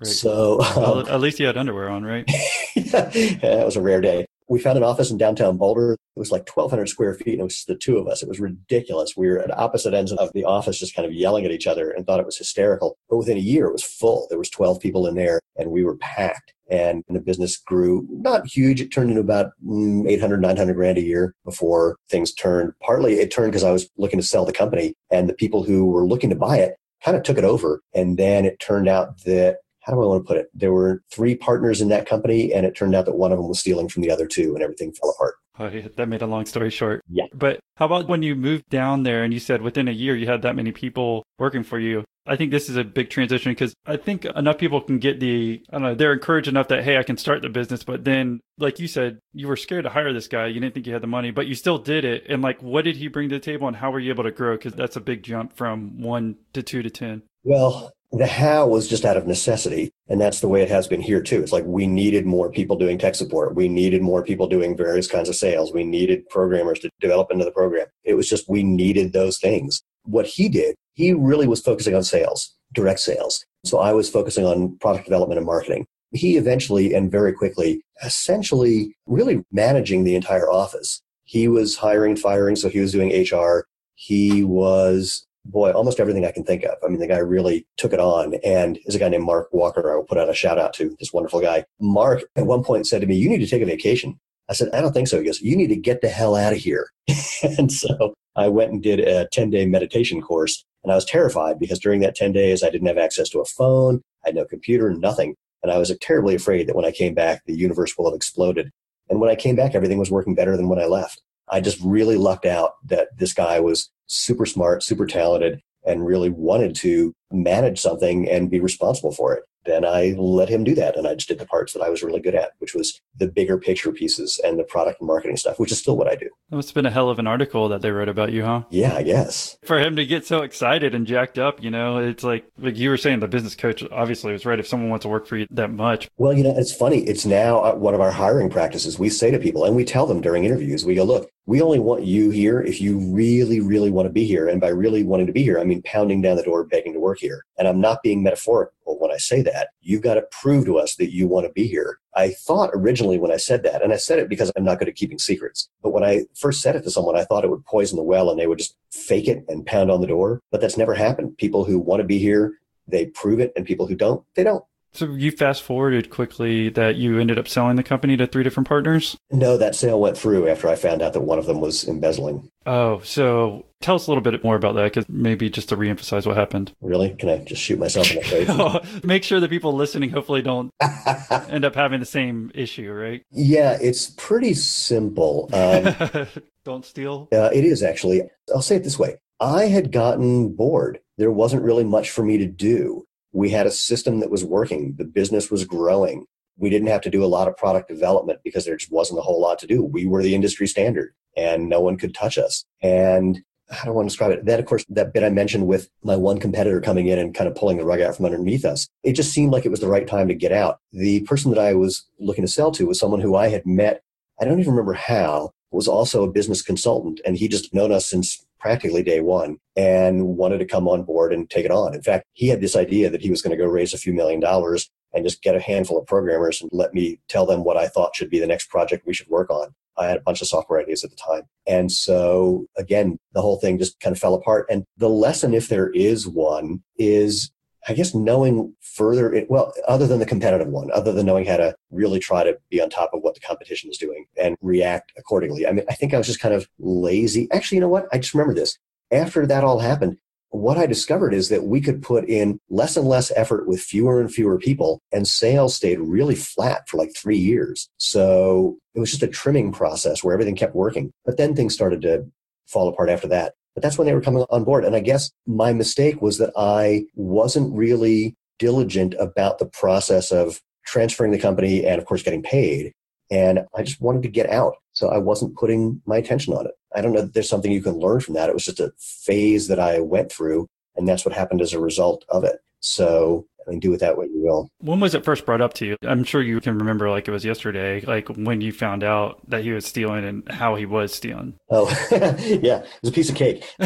[0.03, 2.29] So um, well, at least you had underwear on, right?
[3.41, 4.27] that was a rare day.
[4.47, 5.95] We found an office in downtown Boulder.
[5.95, 8.23] It was like 1,200 square feet, and it was the two of us.
[8.23, 9.17] It was ridiculous.
[9.17, 11.91] We were at opposite ends of the office, just kind of yelling at each other,
[11.91, 12.99] and thought it was hysterical.
[13.09, 14.27] But within a year, it was full.
[14.29, 18.47] There was 12 people in there, and we were packed and the business grew not
[18.47, 18.81] huge.
[18.81, 22.73] It turned into about mm, 800, 900 grand a year before things turned.
[22.81, 25.87] Partly it turned because I was looking to sell the company and the people who
[25.87, 27.83] were looking to buy it kind of took it over.
[27.93, 30.49] And then it turned out that how do I want to put it?
[30.55, 33.49] There were three partners in that company, and it turned out that one of them
[33.49, 35.35] was stealing from the other two, and everything fell apart.
[35.59, 37.03] Oh, yeah, that made a long story short.
[37.09, 37.27] Yeah.
[37.33, 40.27] But how about when you moved down there and you said within a year you
[40.27, 42.05] had that many people working for you?
[42.27, 45.63] I think this is a big transition because I think enough people can get the,
[45.69, 47.85] I don't know, they're encouraged enough that, hey, I can start the business.
[47.85, 50.47] But then, like you said, you were scared to hire this guy.
[50.47, 52.25] You didn't think you had the money, but you still did it.
[52.29, 54.31] And like, what did he bring to the table and how were you able to
[54.31, 54.57] grow?
[54.57, 57.23] Because that's a big jump from one to two to 10.
[57.45, 59.91] Well, the how was just out of necessity.
[60.09, 61.43] And that's the way it has been here too.
[61.43, 63.57] It's like we needed more people doing tech support.
[63.57, 65.73] We needed more people doing various kinds of sales.
[65.73, 67.87] We needed programmers to develop into the program.
[68.05, 69.83] It was just we needed those things.
[70.05, 73.45] What he did, he really was focusing on sales, direct sales.
[73.65, 75.87] So I was focusing on product development and marketing.
[76.13, 81.03] He eventually and very quickly, essentially really managing the entire office.
[81.25, 83.67] He was hiring, firing, so he was doing HR.
[83.97, 86.77] He was boy, almost everything I can think of.
[86.85, 88.35] I mean, the guy really took it on.
[88.45, 90.97] And there's a guy named Mark Walker I will put out a shout out to,
[90.99, 91.65] this wonderful guy.
[91.81, 94.19] Mark at one point said to me, You need to take a vacation.
[94.49, 95.19] I said, I don't think so.
[95.19, 96.89] He goes, You need to get the hell out of here.
[97.59, 100.65] and so I went and did a 10 day meditation course.
[100.83, 103.45] And I was terrified because during that 10 days, I didn't have access to a
[103.45, 105.35] phone, I had no computer, nothing.
[105.63, 108.71] And I was terribly afraid that when I came back, the universe will have exploded.
[109.09, 111.23] And when I came back, everything was working better than when I left.
[111.49, 116.31] I just really lucked out that this guy was super smart, super talented, and really
[116.31, 120.97] wanted to manage something and be responsible for it then I let him do that.
[120.97, 123.29] And I just did the parts that I was really good at, which was the
[123.29, 126.29] bigger picture pieces and the product and marketing stuff, which is still what I do.
[126.51, 128.65] That must have been a hell of an article that they wrote about you, huh?
[128.71, 129.57] Yeah, I guess.
[129.65, 132.91] For him to get so excited and jacked up, you know, it's like, like you
[132.91, 135.47] were saying, the business coach obviously was right if someone wants to work for you
[135.51, 136.11] that much.
[136.17, 136.99] Well, you know, it's funny.
[137.05, 138.99] It's now uh, one of our hiring practices.
[138.99, 141.79] We say to people, and we tell them during interviews, we go, look, we only
[141.79, 144.49] want you here if you really, really want to be here.
[144.49, 147.01] And by really wanting to be here, I mean pounding down the door, begging to
[147.01, 147.45] work here.
[147.59, 149.69] And I'm not being metaphorical when I say that.
[149.81, 151.99] You've got to prove to us that you want to be here.
[152.17, 154.89] I thought originally when I said that, and I said it because I'm not good
[154.89, 157.65] at keeping secrets, but when I first said it to someone, I thought it would
[157.65, 160.41] poison the well and they would just fake it and pound on the door.
[160.51, 161.39] But that's never happened.
[161.39, 164.65] People who want to be here, they prove it, and people who don't, they don't.
[164.95, 168.69] So you fast forwarded quickly that you ended up selling the company to three different
[168.69, 169.17] partners?
[169.33, 172.49] No, that sale went through after I found out that one of them was embezzling.
[172.65, 176.27] Oh, so tell us a little bit more about that because maybe just to reemphasize
[176.27, 176.73] what happened.
[176.81, 177.11] Really?
[177.19, 179.05] Can I just shoot myself in the face?
[179.05, 180.71] Make sure the people listening hopefully don't
[181.49, 183.25] end up having the same issue, right?
[183.33, 185.51] Yeah, it's pretty simple.
[185.53, 186.29] Um,
[186.65, 187.29] don't steal?
[187.33, 188.23] Uh, it is actually.
[188.55, 191.01] I'll say it this way I had gotten bored.
[191.19, 193.05] There wasn't really much for me to do
[193.35, 194.95] we had a system that was working.
[194.97, 196.25] The business was growing.
[196.57, 199.23] We didn't have to do a lot of product development because there just wasn't a
[199.23, 199.83] whole lot to do.
[199.83, 202.65] We were the industry standard and no one could touch us.
[202.81, 204.45] And I don't want to describe it?
[204.45, 207.49] Then, of course, that bit I mentioned with my one competitor coming in and kind
[207.49, 209.89] of pulling the rug out from underneath us, it just seemed like it was the
[209.89, 210.79] right time to get out.
[210.93, 214.03] The person that I was looking to sell to was someone who I had met,
[214.41, 217.21] I don't even remember how, was also a business consultant.
[217.25, 221.33] And he just known us since practically day one and wanted to come on board
[221.33, 221.95] and take it on.
[221.95, 224.15] In fact, he had this idea that he was going to go raise a few
[224.15, 227.77] million dollars and just get a handful of programmers and let me tell them what
[227.77, 229.75] I thought should be the next project we should work on.
[229.97, 231.43] I had a bunch of software ideas at the time.
[231.67, 234.67] And so again, the whole thing just kind of fell apart.
[234.69, 237.51] And the lesson, if there is one, is
[237.87, 241.75] I guess knowing further, well, other than the competitive one, other than knowing how to
[241.91, 245.67] really try to be on top of what the competition is doing and react accordingly.
[245.67, 247.49] I mean, I think I was just kind of lazy.
[247.53, 248.07] Actually, you know what?
[248.13, 248.79] I just remember this.
[249.11, 250.17] after that all happened,
[250.51, 254.21] what I discovered is that we could put in less and less effort with fewer
[254.21, 257.89] and fewer people, and sales stayed really flat for like three years.
[257.97, 261.13] So it was just a trimming process where everything kept working.
[261.25, 262.27] But then things started to
[262.67, 263.55] fall apart after that.
[263.75, 264.85] But that's when they were coming on board.
[264.85, 270.61] And I guess my mistake was that I wasn't really diligent about the process of
[270.87, 272.93] transferring the company and, of course, getting paid.
[273.31, 274.77] And I just wanted to get out.
[274.93, 276.73] So I wasn't putting my attention on it.
[276.95, 278.49] I don't know that there's something you can learn from that.
[278.49, 281.81] It was just a phase that I went through, and that's what happened as a
[281.81, 282.61] result of it.
[282.79, 284.69] So I mean, do with that what you will.
[284.79, 285.97] When was it first brought up to you?
[286.03, 289.63] I'm sure you can remember like it was yesterday, like when you found out that
[289.63, 291.55] he was stealing and how he was stealing.
[291.71, 293.65] Oh, yeah, it was a piece of cake.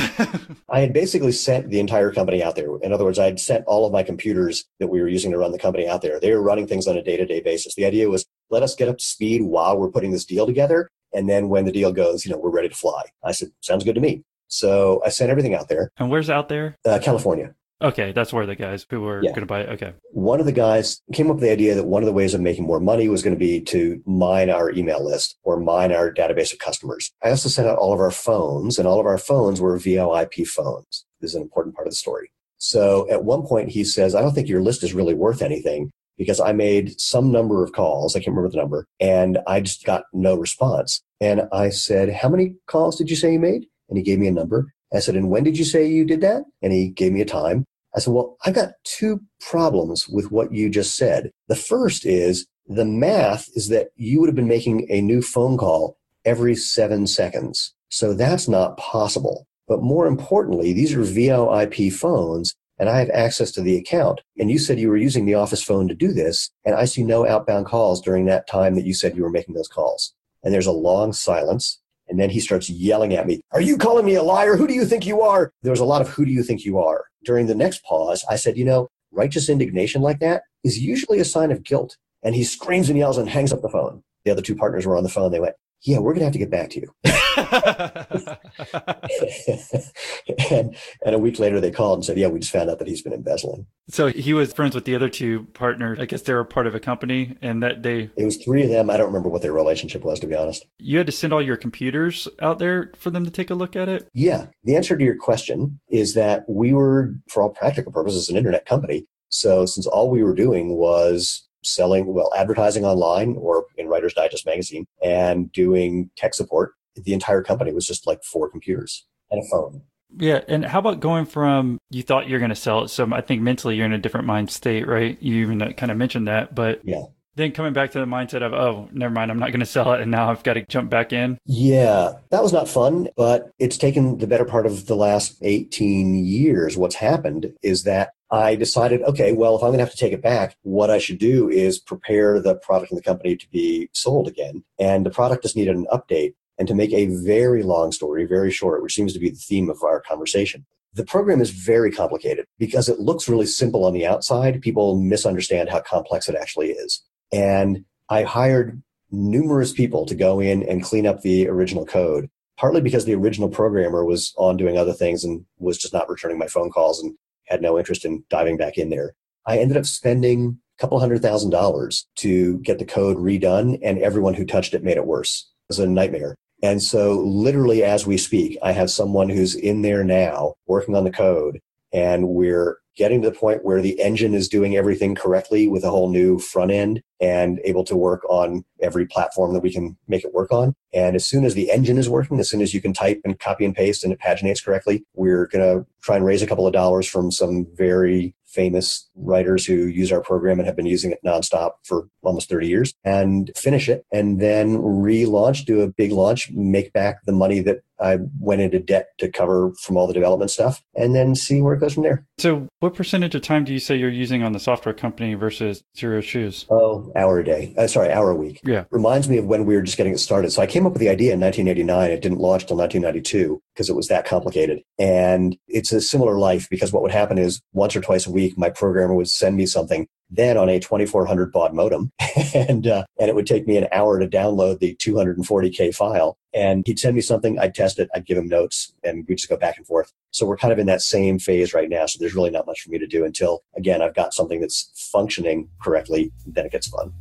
[0.69, 2.77] I had basically sent the entire company out there.
[2.83, 5.39] In other words, I had sent all of my computers that we were using to
[5.39, 6.21] run the company out there.
[6.21, 7.75] They were running things on a day to day basis.
[7.75, 10.91] The idea was let us get up to speed while we're putting this deal together.
[11.13, 13.03] And then when the deal goes, you know, we're ready to fly.
[13.25, 14.23] I said, sounds good to me.
[14.49, 15.91] So I sent everything out there.
[15.99, 16.77] And where's out there?
[16.85, 17.55] Uh, California.
[17.81, 19.31] Okay, that's where the guys who were Yeah.
[19.31, 19.69] going to buy it.
[19.71, 19.93] Okay.
[20.11, 22.41] One of the guys came up with the idea that one of the ways of
[22.41, 26.13] making more money was going to be to mine our email list or mine our
[26.13, 27.13] database of customers.
[27.23, 30.47] I also sent out all of our phones, and all of our phones were VoIP
[30.49, 31.05] phones.
[31.21, 32.31] This is an important part of the story.
[32.59, 35.91] So at one point, he says, I don't think your list is really worth anything
[36.17, 38.17] because I made some number of calls.
[38.17, 41.01] I can't remember the number, and I just got no response.
[41.21, 43.67] And I said, How many calls did you say you made?
[43.89, 44.75] And he gave me a number.
[44.95, 46.45] I said, And when did you say you did that?
[46.63, 47.65] And he gave me a time.
[47.95, 51.31] I said, Well, I've got two problems with what you just said.
[51.49, 55.57] The first is the math is that you would have been making a new phone
[55.57, 57.75] call every seven seconds.
[57.89, 59.47] So that's not possible.
[59.67, 64.21] But more importantly, these are VoIP phones and I have access to the account.
[64.39, 66.51] And you said you were using the office phone to do this.
[66.65, 69.55] And I see no outbound calls during that time that you said you were making
[69.55, 70.15] those calls.
[70.45, 71.78] And there's a long silence.
[72.09, 74.57] And then he starts yelling at me, Are you calling me a liar?
[74.57, 75.53] Who do you think you are?
[75.63, 77.05] There was a lot of who do you think you are?
[77.25, 81.25] During the next pause, I said, You know, righteous indignation like that is usually a
[81.25, 81.97] sign of guilt.
[82.23, 84.03] And he screams and yells and hangs up the phone.
[84.25, 85.31] The other two partners were on the phone.
[85.31, 86.93] They went, Yeah, we're going to have to get back to you.
[90.51, 92.89] and, and a week later, they called and said, Yeah, we just found out that
[92.89, 93.67] he's been embezzling.
[93.89, 95.99] so he was friends with the other two partners.
[96.01, 98.71] I guess they were part of a company and that they, It was three of
[98.71, 98.91] them.
[98.91, 100.67] I don't remember what their relationship was, to be honest.
[100.79, 103.77] you had to send all your computers out there for them to take a look
[103.77, 104.09] at it.
[104.13, 104.47] Yeah.
[104.65, 108.67] The answer to your question is that we were, for all practical purposes, an internet
[108.67, 109.07] company.
[109.29, 114.47] So since all we were doing was selling, well, advertising online or in Writer's Digest
[114.47, 119.49] magazine and doing tech support, the entire company was just like four computers and a
[119.51, 119.83] phone.
[120.17, 120.41] Yeah.
[120.49, 122.89] And how about going from you thought you're going to sell it?
[122.89, 125.21] So I think mentally you're in a different mind state, right?
[125.21, 127.03] You even uh, kind of mentioned that, but Yeah.
[127.37, 129.93] then coming back to the mindset of, oh, never mind, I'm not going to sell
[129.93, 130.01] it.
[130.01, 131.37] And now I've got to jump back in.
[131.45, 136.25] Yeah, that was not fun, but it's taken the better part of the last 18
[136.25, 136.77] years.
[136.79, 140.13] What's happened is that I decided, okay, well, if I'm going to have to take
[140.13, 143.89] it back, what I should do is prepare the product and the company to be
[143.95, 144.65] sold again.
[144.79, 146.35] And the product just needed an update.
[146.59, 149.71] And to make a very long story, very short, which seems to be the theme
[149.71, 154.07] of our conversation, the program is very complicated because it looks really simple on the
[154.07, 154.61] outside.
[154.61, 157.03] People misunderstand how complex it actually is.
[157.33, 162.81] And I hired numerous people to go in and clean up the original code, partly
[162.81, 166.49] because the original programmer was on doing other things and was just not returning my
[166.49, 167.15] phone calls and
[167.49, 169.15] had no interest in diving back in there.
[169.47, 173.99] I ended up spending a couple hundred thousand dollars to get the code redone, and
[173.99, 175.51] everyone who touched it made it worse.
[175.69, 176.35] It was a nightmare.
[176.63, 181.05] And so, literally, as we speak, I have someone who's in there now working on
[181.05, 181.61] the code,
[181.93, 185.91] and we're getting to the point where the engine is doing everything correctly with a
[185.91, 190.25] whole new front end and able to work on every platform that we can make
[190.25, 190.75] it work on.
[190.93, 193.39] And as soon as the engine is working, as soon as you can type and
[193.39, 196.67] copy and paste and it paginates correctly, we're going to try and raise a couple
[196.67, 201.13] of dollars from some very famous writers who use our program and have been using
[201.13, 206.11] it nonstop for almost 30 years and finish it and then relaunch, do a big
[206.11, 210.15] launch, make back the money that I went into debt to cover from all the
[210.15, 212.27] development stuff and then see where it goes from there.
[212.39, 215.83] So, what percentage of time do you say you're using on the software company versus
[215.97, 216.67] Xero Shoes?
[216.71, 217.75] Oh, hour a day.
[217.77, 218.61] Uh, sorry, hour a week.
[218.65, 218.85] Yeah.
[218.91, 220.51] Reminds me of when we were just getting it started.
[220.53, 222.11] So I came up with the idea in 1989.
[222.11, 224.83] It didn't launch till 1992 because it was that complicated.
[224.99, 228.57] And it's a similar life because what would happen is once or twice a week,
[228.57, 232.13] my programmer would send me something then on a 2400 baud modem
[232.55, 236.83] and uh, and it would take me an hour to download the 240k file and
[236.87, 239.57] he'd send me something i'd test it i'd give him notes and we'd just go
[239.57, 242.35] back and forth so we're kind of in that same phase right now so there's
[242.35, 246.33] really not much for me to do until again i've got something that's functioning correctly
[246.47, 247.13] then it gets fun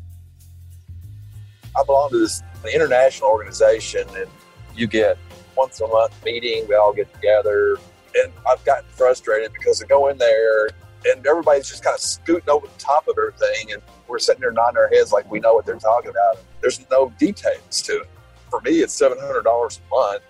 [1.78, 2.42] I belong to this
[2.74, 4.28] international organization, and
[4.76, 5.18] you get
[5.56, 6.66] once a month meeting.
[6.68, 7.78] We all get together,
[8.16, 10.70] And I've gotten frustrated because I go in there
[11.06, 13.74] and everybody's just kind of scooting over the top of everything.
[13.74, 16.38] And we're sitting there nodding our heads like we know what they're talking about.
[16.62, 18.10] There's no details to it.
[18.50, 20.24] For me, it's $700 a month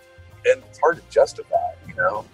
[0.46, 1.56] and it's hard to justify,
[1.88, 2.26] you know.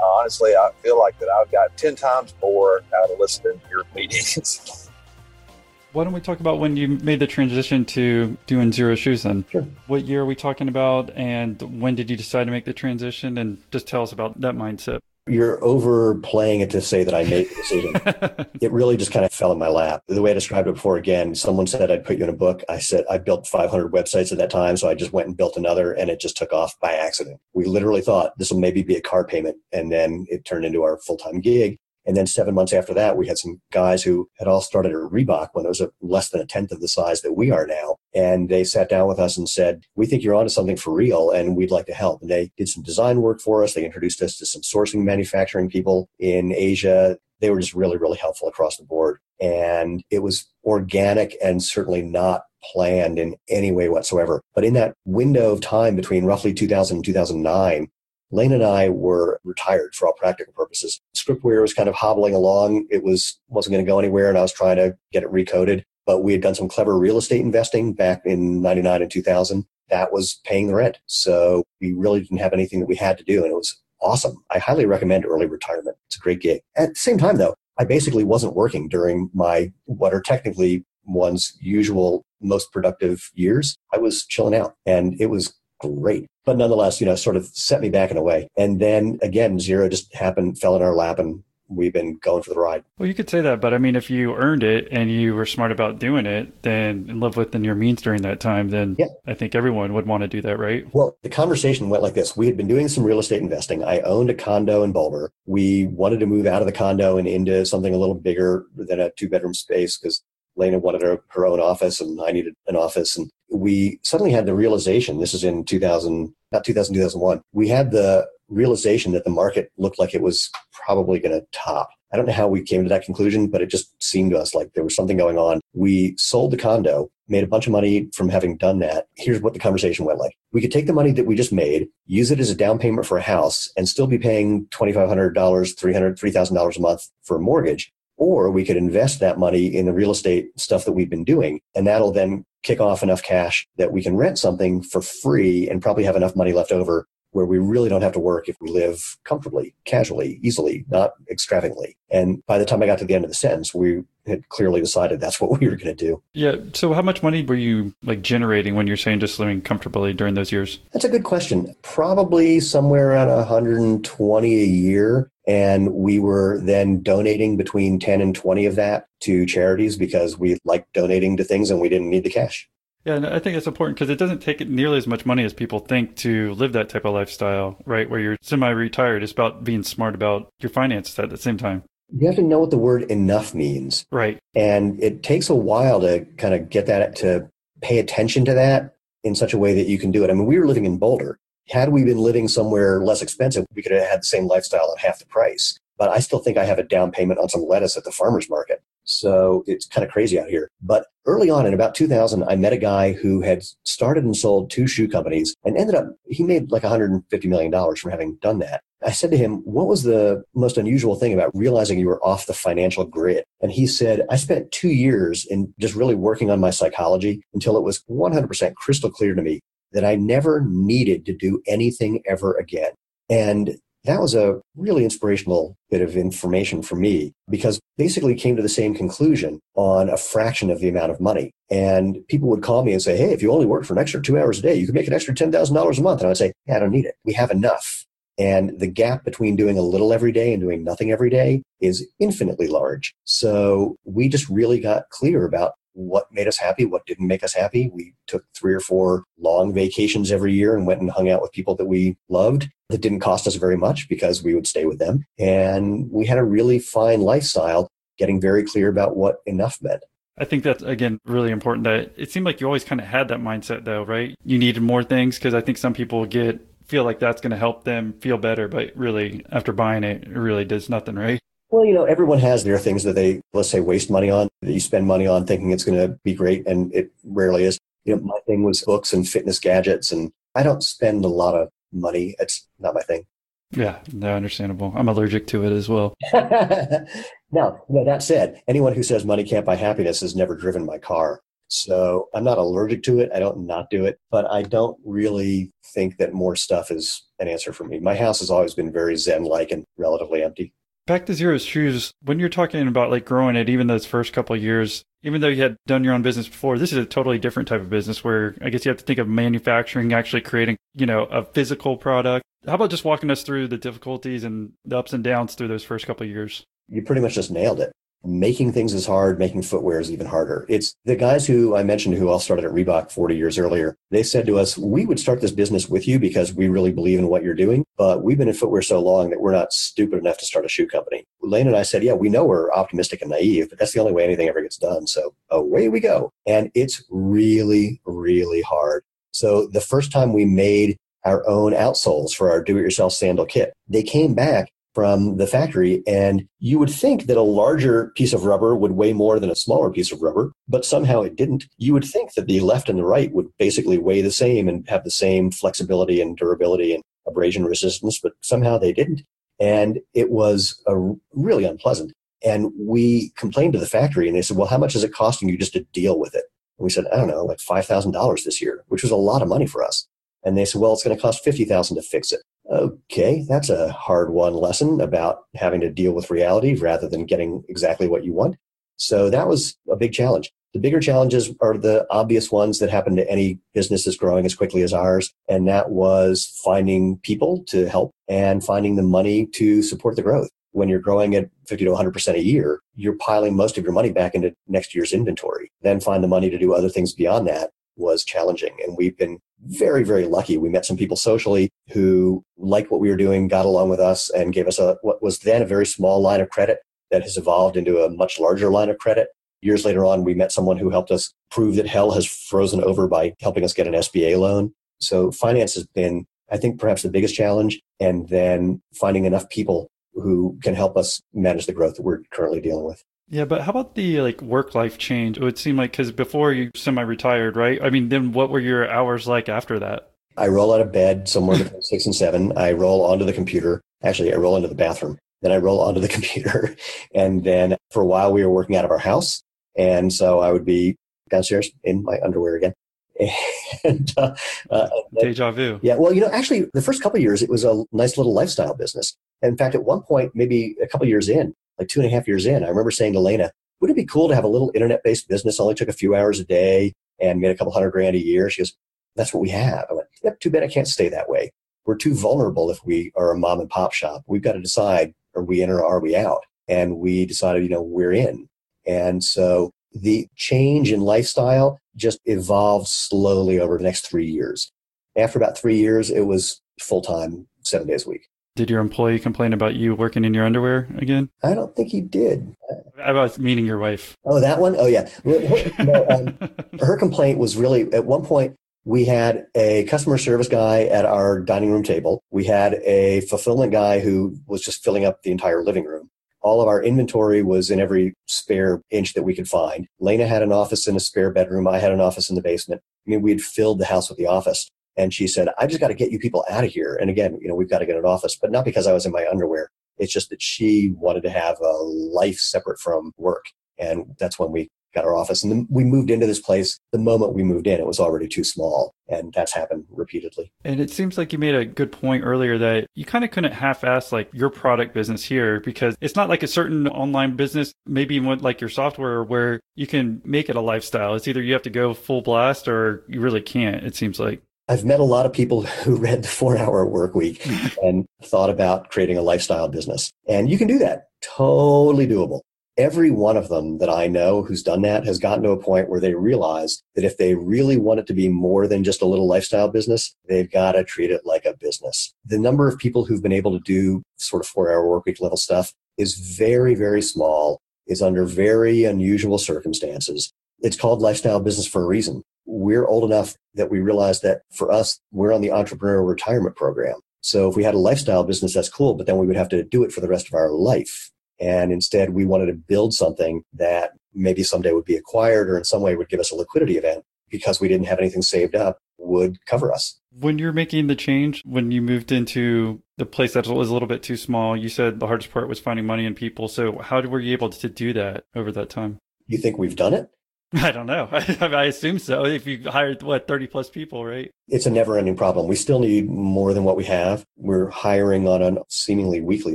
[0.00, 3.70] Uh, honestly, I feel like that I've got 10 times more out of listening to
[3.70, 4.90] your meetings.
[5.92, 9.44] Why don't we talk about when you made the transition to doing Xero Shoes then?
[9.50, 9.66] Sure.
[9.86, 13.38] What year are we talking about and when did you decide to make the transition
[13.38, 15.00] and just tell us about that mindset?
[15.28, 18.46] You're overplaying it to say that I made the decision.
[18.60, 20.02] it really just kind of fell in my lap.
[20.08, 22.62] The way I described it before, again, someone said I'd put you in a book.
[22.68, 25.56] I said I built 500 websites at that time, so I just went and built
[25.56, 27.40] another, and it just took off by accident.
[27.54, 30.82] We literally thought this will maybe be a car payment, and then it turned into
[30.82, 31.78] our full time gig.
[32.06, 35.12] And then seven months after that, we had some guys who had all started at
[35.12, 37.66] Reebok when it was a, less than a tenth of the size that we are
[37.66, 37.96] now.
[38.18, 41.30] And they sat down with us and said, We think you're onto something for real
[41.30, 42.20] and we'd like to help.
[42.20, 43.74] And they did some design work for us.
[43.74, 47.16] They introduced us to some sourcing manufacturing people in Asia.
[47.40, 49.18] They were just really, really helpful across the board.
[49.40, 52.42] And it was organic and certainly not
[52.72, 54.42] planned in any way whatsoever.
[54.52, 57.86] But in that window of time between roughly 2000 and 2009,
[58.32, 61.00] Lena and I were retired for all practical purposes.
[61.16, 62.86] Scriptware was kind of hobbling along.
[62.90, 65.84] It was wasn't going to go anywhere, and I was trying to get it recoded.
[66.08, 69.66] But we had done some clever real estate investing back in '99 and 2000.
[69.90, 73.24] That was paying the rent, so we really didn't have anything that we had to
[73.24, 74.42] do, and it was awesome.
[74.50, 75.98] I highly recommend early retirement.
[76.06, 76.62] It's a great gig.
[76.76, 81.56] At the same time, though, I basically wasn't working during my what are technically one's
[81.60, 83.76] usual most productive years.
[83.92, 86.26] I was chilling out, and it was great.
[86.46, 88.48] But nonetheless, you know, sort of set me back in a way.
[88.56, 92.50] And then again, Xero just happened, fell in our lap, and we've been going for
[92.50, 92.84] the ride.
[92.98, 95.46] Well, you could say that, but I mean, if you earned it and you were
[95.46, 99.06] smart about doing it, then and lived within your means during that time, then Yeah.
[99.26, 100.86] I think everyone would want to do that, right?
[100.94, 102.36] Well, the conversation went like this.
[102.36, 103.84] We had been doing some real estate investing.
[103.84, 105.30] I owned a condo in Boulder.
[105.46, 109.00] We wanted to move out of the condo and into something a little bigger than
[109.00, 110.22] a two bedroom space because
[110.56, 113.16] Lena wanted her, her own office and I needed an office.
[113.16, 117.40] And we suddenly had the realization this is in 2000, not 2000, 2001.
[117.52, 120.50] We had the realization that the market looked like it was
[120.88, 121.90] probably going to top.
[122.14, 124.54] I don't know how we came to that conclusion, but it just seemed to us
[124.54, 125.60] like there was something going on.
[125.74, 129.08] We sold the condo, made a bunch of money from having done that.
[129.18, 130.34] Here's what the conversation went like.
[130.50, 133.06] We could take the money that we just made, use it as a down payment
[133.06, 137.92] for a house, and still be paying $2,500, $300, $3,000 a month for a mortgage.
[138.16, 141.60] Or we could invest that money in the real estate stuff that we've been doing.
[141.74, 145.82] And that'll then kick off enough cash that we can rent something for free and
[145.82, 148.70] probably have enough money left over where we really don't have to work if we
[148.70, 151.96] live comfortably, casually, easily, not extravagantly.
[152.10, 154.80] And by the time I got to the end of the sentence, we had clearly
[154.80, 156.22] decided that's what we were going to do.
[156.32, 156.56] Yeah.
[156.74, 160.34] So how much money were you like generating when you're saying just living comfortably during
[160.34, 160.78] those years?
[160.92, 161.74] That's a good question.
[161.82, 165.30] Probably somewhere around 120 a year.
[165.46, 170.58] And we were then donating between 10 and 20 of that to charities because we
[170.64, 172.68] liked donating to things and we didn't need the cash.
[173.04, 175.54] Yeah, and I think it's important because it doesn't take nearly as much money as
[175.54, 178.10] people think to live that type of lifestyle, right?
[178.10, 179.22] Where you're semi-retired.
[179.22, 181.84] It's about being smart about your finances at the same time.
[182.12, 184.04] You have to know what the word enough means.
[184.10, 184.38] Right.
[184.54, 187.48] And it takes a while to kind of get that to
[187.80, 188.94] pay attention to that
[189.24, 190.30] in such a way that you can do it.
[190.30, 191.38] I mean, we were living in Boulder.
[191.68, 195.04] Had we been living somewhere less expensive, we could have had the same lifestyle at
[195.04, 195.78] half the price.
[195.98, 198.48] But I still think I have a down payment on some lettuce at the farmer's
[198.48, 198.80] market.
[199.08, 200.70] So it's kind of crazy out here.
[200.82, 204.70] But early on in about 2000, I met a guy who had started and sold
[204.70, 208.82] two shoe companies and ended up, he made like $150 million from having done that.
[209.04, 212.46] I said to him, What was the most unusual thing about realizing you were off
[212.46, 213.44] the financial grid?
[213.62, 217.76] And he said, I spent two years in just really working on my psychology until
[217.76, 219.60] it was 100% crystal clear to me
[219.92, 222.90] that I never needed to do anything ever again.
[223.30, 228.62] And that was a really inspirational bit of information for me because basically came to
[228.62, 231.50] the same conclusion on a fraction of the amount of money.
[231.70, 234.22] And people would call me and say, Hey, if you only work for an extra
[234.22, 236.20] two hours a day, you could make an extra $10,000 a month.
[236.20, 237.16] And I would say, yeah, I don't need it.
[237.24, 238.06] We have enough.
[238.38, 242.06] And the gap between doing a little every day and doing nothing every day is
[242.20, 243.12] infinitely large.
[243.24, 247.52] So we just really got clear about what made us happy, what didn't make us
[247.52, 247.90] happy.
[247.92, 251.52] We took three or four long vacations every year and went and hung out with
[251.52, 254.98] people that we loved that didn't cost us very much because we would stay with
[254.98, 255.24] them.
[255.38, 260.02] And we had a really fine lifestyle, getting very clear about what enough meant.
[260.40, 263.26] I think that's again really important that it seemed like you always kind of had
[263.28, 264.36] that mindset though, right?
[264.44, 267.56] You needed more things because I think some people get feel like that's going to
[267.56, 271.40] help them feel better, but really after buying it, it really does nothing, right?
[271.70, 274.72] Well, you know, everyone has their things that they, let's say, waste money on, that
[274.72, 277.78] you spend money on thinking it's going to be great, and it rarely is.
[278.04, 281.54] You know, my thing was books and fitness gadgets, and I don't spend a lot
[281.54, 282.34] of money.
[282.38, 283.26] It's not my thing.
[283.70, 284.94] Yeah, no, understandable.
[284.96, 286.14] I'm allergic to it as well.
[286.32, 290.96] now, you that said, anyone who says money can't buy happiness has never driven my
[290.96, 291.42] car.
[291.68, 293.30] So I'm not allergic to it.
[293.34, 297.46] I don't not do it, but I don't really think that more stuff is an
[297.46, 297.98] answer for me.
[298.00, 300.72] My house has always been very zen like and relatively empty.
[301.08, 304.54] Back to Xero's Shoes, when you're talking about like growing it, even those first couple
[304.54, 307.66] years, even though you had done your own business before, this is a totally different
[307.66, 311.06] type of business where I guess you have to think of manufacturing, actually creating, you
[311.06, 312.44] know, a physical product.
[312.66, 315.82] How about just walking us through the difficulties and the ups and downs through those
[315.82, 316.62] first couple years?
[316.88, 317.90] You pretty much just nailed it
[318.24, 320.66] making things is hard, making footwear is even harder.
[320.68, 323.96] It's the guys who I mentioned who all started at Reebok 40 years earlier.
[324.10, 327.18] They said to us, we would start this business with you because we really believe
[327.18, 330.18] in what you're doing, but we've been in footwear so long that we're not stupid
[330.18, 331.24] enough to start a shoe company.
[331.42, 334.12] Lena and I said, yeah, we know we're optimistic and naive, but that's the only
[334.12, 335.06] way anything ever gets done.
[335.06, 336.32] So away we go.
[336.46, 339.04] And it's really, really hard.
[339.30, 344.02] So the first time we made our own outsoles for our do-it-yourself sandal kit, they
[344.02, 346.02] came back from the factory.
[346.06, 349.56] And you would think that a larger piece of rubber would weigh more than a
[349.56, 351.66] smaller piece of rubber, but somehow it didn't.
[351.76, 354.88] You would think that the left and the right would basically weigh the same and
[354.88, 359.22] have the same flexibility and durability and abrasion resistance, but somehow they didn't.
[359.60, 360.96] And it was a
[361.32, 362.12] really unpleasant.
[362.44, 365.48] And we complained to the factory and they said, well, how much is it costing
[365.48, 366.44] you just to deal with it?
[366.78, 369.48] And we said, I don't know, like $5,000 this year, which was a lot of
[369.48, 370.06] money for us.
[370.44, 372.40] And they said, well, it's going to cost 50,000 to fix it.
[372.70, 377.64] Okay, that's a hard won lesson about having to deal with reality rather than getting
[377.68, 378.56] exactly what you want.
[378.96, 380.52] So that was a big challenge.
[380.74, 384.54] The bigger challenges are the obvious ones that happen to any business that's growing as
[384.54, 385.32] quickly as ours.
[385.48, 390.50] And that was finding people to help and finding the money to support the growth.
[390.72, 394.12] When you're growing at 50 to 100% a year, you're piling most of your money
[394.12, 395.72] back into next year's inventory.
[395.80, 398.76] Then find the money to do other things beyond that was challenging.
[398.82, 400.56] And we've been very, very lucky.
[400.56, 404.30] We met some people socially who liked what we were doing, got along with us,
[404.30, 406.78] and gave us a what was then a very small line of credit
[407.10, 409.28] that has evolved into a much larger line of credit.
[409.60, 413.08] Years later on, we met someone who helped us prove that hell has frozen over
[413.08, 414.72] by helping us get an SBA loan.
[415.00, 417.80] So finance has been, I think, perhaps the biggest challenge.
[417.98, 422.60] And then finding enough people who can help us manage the growth that we're currently
[422.60, 423.02] dealing with.
[423.30, 425.36] Yeah, but how about the like work life change?
[425.36, 427.78] It would seem like because before you semi retired, right?
[427.82, 430.10] I mean, then what were your hours like after that?
[430.36, 432.56] I roll out of bed somewhere between six and seven.
[432.56, 433.82] I roll onto the computer.
[434.02, 435.18] Actually, I roll into the bathroom.
[435.42, 436.76] Then I roll onto the computer.
[437.14, 439.42] And then for a while, we were working out of our house.
[439.76, 440.96] And so I would be
[441.30, 442.72] downstairs in my underwear again.
[443.84, 444.34] and, uh,
[444.70, 444.88] uh,
[445.20, 445.80] Deja vu.
[445.82, 445.96] Yeah.
[445.96, 449.16] Well, you know, actually, the first couple years, it was a nice little lifestyle business.
[449.42, 452.26] in fact, at one point, maybe a couple years in, like two and a half
[452.26, 454.70] years in, I remember saying to Lena, would it be cool to have a little
[454.74, 455.60] internet based business?
[455.60, 458.50] Only took a few hours a day and made a couple hundred grand a year.
[458.50, 458.74] She goes,
[459.16, 459.86] that's what we have.
[459.90, 461.50] I went, yep, too bad I can't stay that way.
[461.86, 464.22] We're too vulnerable if we are a mom and pop shop.
[464.26, 466.42] We've got to decide are we in or are we out?
[466.66, 468.48] And we decided, you know, we're in.
[468.86, 474.70] And so the change in lifestyle just evolved slowly over the next three years.
[475.16, 478.28] After about three years, it was full time, seven days a week.
[478.58, 481.30] Did your employee complain about you working in your underwear again?
[481.44, 482.56] I don't think he did.
[483.00, 484.16] I was meeting your wife.
[484.24, 484.74] Oh, that one?
[484.76, 485.08] Oh, yeah.
[485.24, 486.36] no, um,
[486.80, 491.38] her complaint was really at one point, we had a customer service guy at our
[491.38, 492.20] dining room table.
[492.32, 496.10] We had a fulfillment guy who was just filling up the entire living room.
[496.42, 499.86] All of our inventory was in every spare inch that we could find.
[500.00, 501.68] Lena had an office in a spare bedroom.
[501.68, 502.82] I had an office in the basement.
[503.06, 504.68] I mean, we had filled the house with the office.
[504.98, 506.98] And she said, I just got to get you people out of here.
[507.00, 509.06] And again, you know, we've got to get an office, but not because I was
[509.06, 509.70] in my underwear.
[509.96, 513.46] It's just that she wanted to have a life separate from work.
[513.78, 515.42] And that's when we got our office.
[515.42, 516.78] And then we moved into this place.
[516.90, 518.92] The moment we moved in, it was already too small.
[519.08, 520.50] And that's happened repeatedly.
[520.64, 523.52] And it seems like you made a good point earlier that you kind of couldn't
[523.52, 527.72] half ass like your product business here because it's not like a certain online business,
[527.86, 531.14] maybe even like your software where you can make it a lifestyle.
[531.14, 534.42] It's either you have to go full blast or you really can't, it seems like.
[534.70, 537.86] I've met a lot of people who read the four hour work week mm-hmm.
[537.86, 540.12] and thought about creating a lifestyle business.
[540.28, 541.08] And you can do that.
[541.22, 542.40] Totally doable.
[542.76, 545.88] Every one of them that I know who's done that has gotten to a point
[545.88, 549.06] where they realize that if they really want it to be more than just a
[549.06, 552.14] little lifestyle business, they've got to treat it like a business.
[552.24, 555.20] The number of people who've been able to do sort of four hour work week
[555.20, 560.32] level stuff is very, very small, is under very unusual circumstances.
[560.60, 564.72] It's called lifestyle business for a reason we're old enough that we realize that for
[564.72, 566.96] us, we're on the entrepreneurial retirement program.
[567.20, 569.62] So if we had a lifestyle business, that's cool, but then we would have to
[569.62, 571.10] do it for the rest of our life.
[571.38, 575.64] And instead, we wanted to build something that maybe someday would be acquired or in
[575.64, 578.78] some way would give us a liquidity event because we didn't have anything saved up
[578.98, 580.00] would cover us.
[580.10, 583.88] When you're making the change, when you moved into the place that was a little
[583.88, 584.56] bit too small.
[584.56, 586.48] You said the hardest part was finding money and people.
[586.48, 588.98] So how were you able to do that over that time?
[589.26, 590.10] You think we've done it?
[590.54, 591.08] I don't know.
[591.12, 592.24] I, I, assume so.
[592.24, 594.30] If you hired what thirty plus people, right?
[594.46, 595.46] It's a never-ending problem.
[595.46, 597.26] We still need more than what we have.
[597.36, 599.54] We're hiring on a seemingly weekly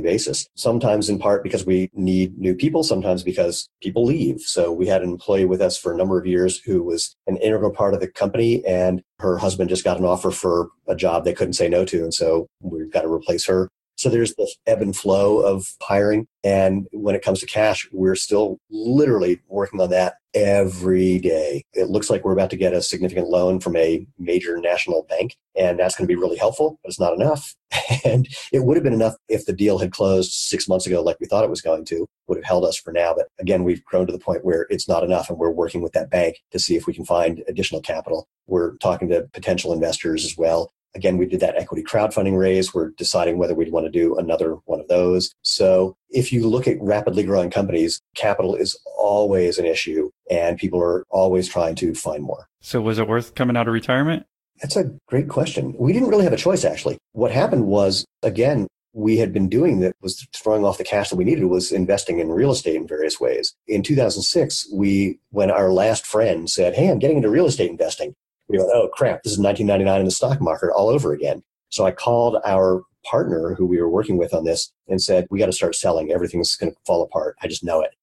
[0.00, 0.46] basis.
[0.54, 2.84] Sometimes, in part because we need new people.
[2.84, 4.40] Sometimes because people leave.
[4.42, 7.38] So we had an employee with us for a number of years who was an
[7.38, 11.24] integral part of the company, and her husband just got an offer for a job
[11.24, 13.68] they couldn't say no to, and so we've got to replace her.
[14.04, 16.26] So there's this ebb and flow of hiring.
[16.44, 21.64] And when it comes to cash, we're still literally working on that every day.
[21.72, 25.38] It looks like we're about to get a significant loan from a major national bank,
[25.56, 27.54] and that's going to be really helpful, but it's not enough.
[28.04, 31.18] And it would have been enough if the deal had closed six months ago, like
[31.20, 33.14] we thought it was going to, would have held us for now.
[33.14, 35.92] But again, we've grown to the point where it's not enough, and we're working with
[35.92, 38.28] that bank to see if we can find additional capital.
[38.46, 40.70] We're talking to potential investors as well.
[40.94, 42.72] Again, we did that equity crowdfunding raise.
[42.72, 45.32] We're deciding whether we'd want to do another one of those.
[45.42, 50.80] So if you look at rapidly growing companies, capital is always an issue and people
[50.80, 52.48] are always trying to find more.
[52.60, 54.26] So was it worth coming out of retirement?
[54.62, 55.74] That's a great question.
[55.76, 56.98] We didn't really have a choice, actually.
[57.12, 61.16] What happened was, again, we had been doing that was throwing off the cash that
[61.16, 63.52] we needed was investing in real estate in various ways.
[63.66, 68.14] In 2006, we, when our last friend said, Hey, I'm getting into real estate investing
[68.48, 71.42] we went, oh crap, this is 1999 in the stock market all over again.
[71.70, 75.38] So I called our partner who we were working with on this and said, we
[75.38, 76.12] got to start selling.
[76.12, 77.36] Everything's going to fall apart.
[77.42, 77.94] I just know it.